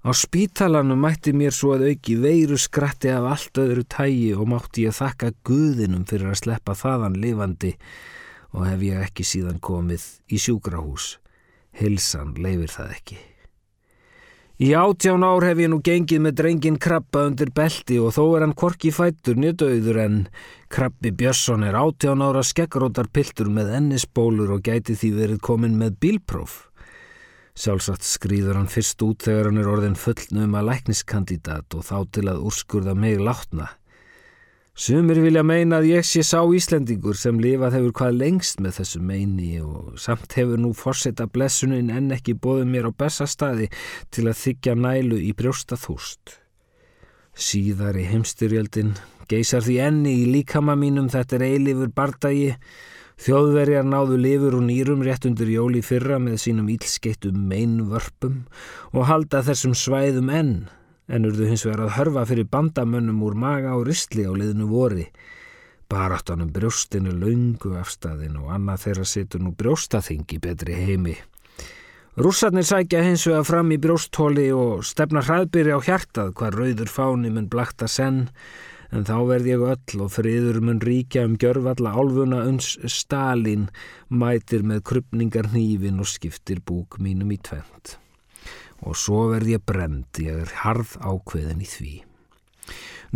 Á 0.01 0.09
spítalanum 0.17 0.97
mætti 0.97 1.29
mér 1.29 1.53
svo 1.53 1.75
að 1.75 1.91
auki 1.91 2.15
veiru 2.17 2.55
skratti 2.57 3.11
af 3.13 3.27
allt 3.35 3.59
öðru 3.61 3.83
tægi 3.85 4.31
og 4.33 4.47
mátti 4.49 4.87
ég 4.87 4.95
þakka 4.97 5.29
guðinum 5.45 6.07
fyrir 6.09 6.31
að 6.31 6.39
sleppa 6.41 6.73
þaðan 6.73 7.19
lifandi 7.21 7.75
og 8.57 8.65
hef 8.65 8.81
ég 8.81 9.03
ekki 9.05 9.25
síðan 9.27 9.59
komið 9.61 10.07
í 10.33 10.39
sjúkrahús. 10.41 11.19
Hilsan 11.77 12.33
leifir 12.33 12.73
það 12.73 12.95
ekki. 12.95 13.19
Í 14.61 14.73
átján 14.77 15.23
ár 15.25 15.45
hef 15.45 15.61
ég 15.61 15.69
nú 15.69 15.79
gengið 15.85 16.25
með 16.25 16.35
drengin 16.37 16.81
krabba 16.81 17.27
undir 17.29 17.53
belti 17.53 18.01
og 18.01 18.13
þó 18.17 18.25
er 18.25 18.47
hann 18.47 18.57
korki 18.57 18.89
fættur 18.93 19.37
njötauður 19.37 20.01
en 20.01 20.17
krabbi 20.69 21.13
Björnsson 21.13 21.65
er 21.65 21.77
átján 21.77 22.25
ára 22.25 22.41
skeggrótar 22.45 23.09
piltur 23.13 23.53
með 23.53 23.73
ennisbólur 23.77 24.57
og 24.57 24.65
gæti 24.65 24.97
því 24.97 25.13
verið 25.17 25.41
komin 25.45 25.77
með 25.77 25.97
bílpróf. 26.01 26.70
Sjálfsagt 27.57 28.05
skrýður 28.07 28.61
hann 28.61 28.71
fyrst 28.71 29.01
út 29.03 29.27
þegar 29.27 29.49
hann 29.49 29.59
er 29.59 29.69
orðin 29.69 29.99
fullnum 29.99 30.55
að 30.55 30.69
lækniskandidat 30.69 31.75
og 31.75 31.85
þá 31.87 31.97
til 32.15 32.27
að 32.31 32.43
úrskurða 32.47 32.95
mig 32.95 33.19
látna. 33.19 33.67
Sumir 34.71 35.19
vilja 35.19 35.43
meina 35.43 35.81
að 35.81 35.89
ég 35.89 36.05
sé 36.07 36.23
sá 36.23 36.39
Íslendingur 36.47 37.17
sem 37.19 37.37
lifað 37.43 37.75
hefur 37.75 37.91
hvað 37.99 38.19
lengst 38.21 38.61
með 38.63 38.77
þessu 38.79 39.01
meini 39.03 39.57
og 39.59 39.97
samt 39.99 40.31
hefur 40.39 40.61
nú 40.63 40.71
fórseta 40.73 41.27
blessunin 41.27 41.91
en 41.91 42.07
ekki 42.15 42.37
bóðið 42.39 42.71
mér 42.71 42.87
á 42.87 42.91
bestastaði 43.03 43.67
til 44.15 44.29
að 44.31 44.39
þykja 44.45 44.77
nælu 44.79 45.19
í 45.19 45.33
brjósta 45.35 45.75
þúst. 45.75 46.37
Síðar 47.35 47.99
í 47.99 48.07
heimstyrjöldin 48.13 48.95
geysar 49.29 49.67
því 49.67 49.77
enni 49.85 50.15
í 50.23 50.31
líkama 50.31 50.77
mínum 50.79 51.11
þetta 51.11 51.37
er 51.37 51.45
eilifur 51.51 51.91
bardagi, 51.95 52.55
þjóðverjar 53.21 53.85
náðu 53.85 54.17
lifur 54.17 54.55
og 54.57 54.63
nýrum 54.65 55.01
rétt 55.05 55.27
undir 55.29 55.49
jóli 55.53 55.83
fyrra 55.85 56.17
með 56.21 56.39
sínum 56.41 56.69
ílskeittum 56.73 57.37
meinvörpum 57.51 58.39
og 58.95 59.09
halda 59.09 59.43
þessum 59.45 59.75
svæðum 59.77 60.31
enn 60.33 60.55
en 61.11 61.27
urðu 61.27 61.49
hins 61.51 61.65
vegar 61.67 61.83
að 61.85 61.95
hörfa 61.97 62.23
fyrir 62.29 62.47
bandamönnum 62.49 63.21
úr 63.27 63.35
maga 63.37 63.75
og 63.75 63.85
ristli 63.89 64.25
á 64.25 64.31
liðinu 64.31 64.69
vori. 64.71 65.05
Baráttanum 65.91 66.49
brjóstinu 66.55 67.11
laungu 67.11 67.75
afstæðin 67.77 68.39
og 68.39 68.53
annað 68.55 68.85
þeirra 68.85 69.07
situr 69.11 69.43
nú 69.43 69.51
brjóstaþingi 69.59 70.39
betri 70.41 70.77
heimi. 70.79 71.17
Rússarnir 72.17 72.65
sækja 72.67 73.03
hins 73.05 73.27
vegar 73.27 73.45
fram 73.47 73.69
í 73.75 73.79
brjósthóli 73.79 74.49
og 74.55 74.85
stefna 74.87 75.21
hraðbyrja 75.23 75.77
á 75.77 75.85
hjartað 75.85 76.33
hvað 76.39 76.57
rauður 76.59 76.91
fáni 76.91 77.31
mun 77.31 77.51
blakta 77.51 77.87
senn 77.91 78.25
en 78.91 79.07
þá 79.07 79.15
verð 79.29 79.49
ég 79.51 79.65
öll 79.73 80.03
og 80.05 80.13
friður 80.13 80.61
mun 80.61 80.83
ríkja 80.83 81.25
um 81.27 81.39
gjörfalla 81.39 81.95
álfuna 81.95 82.43
uns 82.49 82.75
Stalin 82.91 83.69
mætir 84.09 84.67
með 84.67 84.85
krupningar 84.91 85.51
hnífin 85.55 86.03
og 86.03 86.11
skiptir 86.11 86.59
búk 86.59 86.99
mínum 86.99 87.31
í 87.31 87.39
tvent 87.41 87.97
og 88.81 88.97
svo 88.97 89.27
verð 89.31 89.51
ég 89.53 89.65
brend, 89.65 90.09
ég 90.21 90.41
er 90.41 90.55
harð 90.63 90.95
ákveðin 91.05 91.61
í 91.61 91.67
því. 91.69 91.91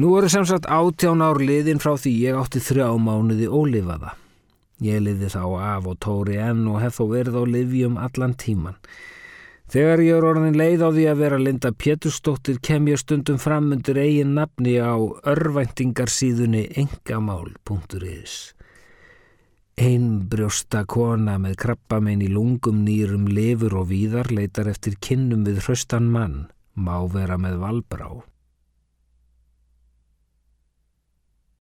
Nú 0.02 0.12
eru 0.20 0.30
sem 0.30 0.46
sagt 0.48 0.68
átján 0.70 1.24
ár 1.26 1.40
liðin 1.42 1.82
frá 1.82 1.96
því 1.98 2.14
ég 2.28 2.38
átti 2.38 2.62
þrjá 2.62 2.90
mánuði 3.02 3.48
ólifaða. 3.50 4.14
Ég 4.84 5.02
liði 5.02 5.30
þá 5.32 5.44
af 5.56 5.88
og 5.88 6.00
tóri 6.04 6.36
enn 6.44 6.66
og 6.68 6.82
hef 6.84 7.00
þó 7.00 7.06
verið 7.14 7.40
á 7.40 7.44
livjum 7.48 7.96
allan 7.98 8.36
tíman. 8.36 8.76
Þegar 9.66 10.02
ég 10.06 10.20
er 10.20 10.26
orðin 10.28 10.58
leið 10.60 10.84
á 10.86 10.90
því 10.94 11.06
að 11.10 11.22
vera 11.24 11.40
Linda 11.42 11.72
Pétursdóttir 11.74 12.60
kem 12.64 12.86
ég 12.92 13.02
stundum 13.02 13.40
fram 13.42 13.72
undir 13.74 13.98
eigin 13.98 14.36
nafni 14.38 14.76
á 14.78 14.94
örvæntingarsíðunni 15.32 16.68
engamál.is. 16.84 18.36
Einbrjósta 19.76 20.86
kona 20.88 21.40
með 21.42 21.58
krabbamein 21.66 22.22
í 22.24 22.30
lungum 22.32 22.86
nýrum 22.86 23.26
lifur 23.28 23.74
og 23.82 23.90
víðar 23.90 24.30
leitar 24.32 24.70
eftir 24.72 24.96
kinnum 25.02 25.44
við 25.50 25.66
hraustan 25.66 26.08
mann, 26.14 26.46
má 26.78 27.02
vera 27.12 27.36
með 27.42 27.60
valbrá. 27.66 28.08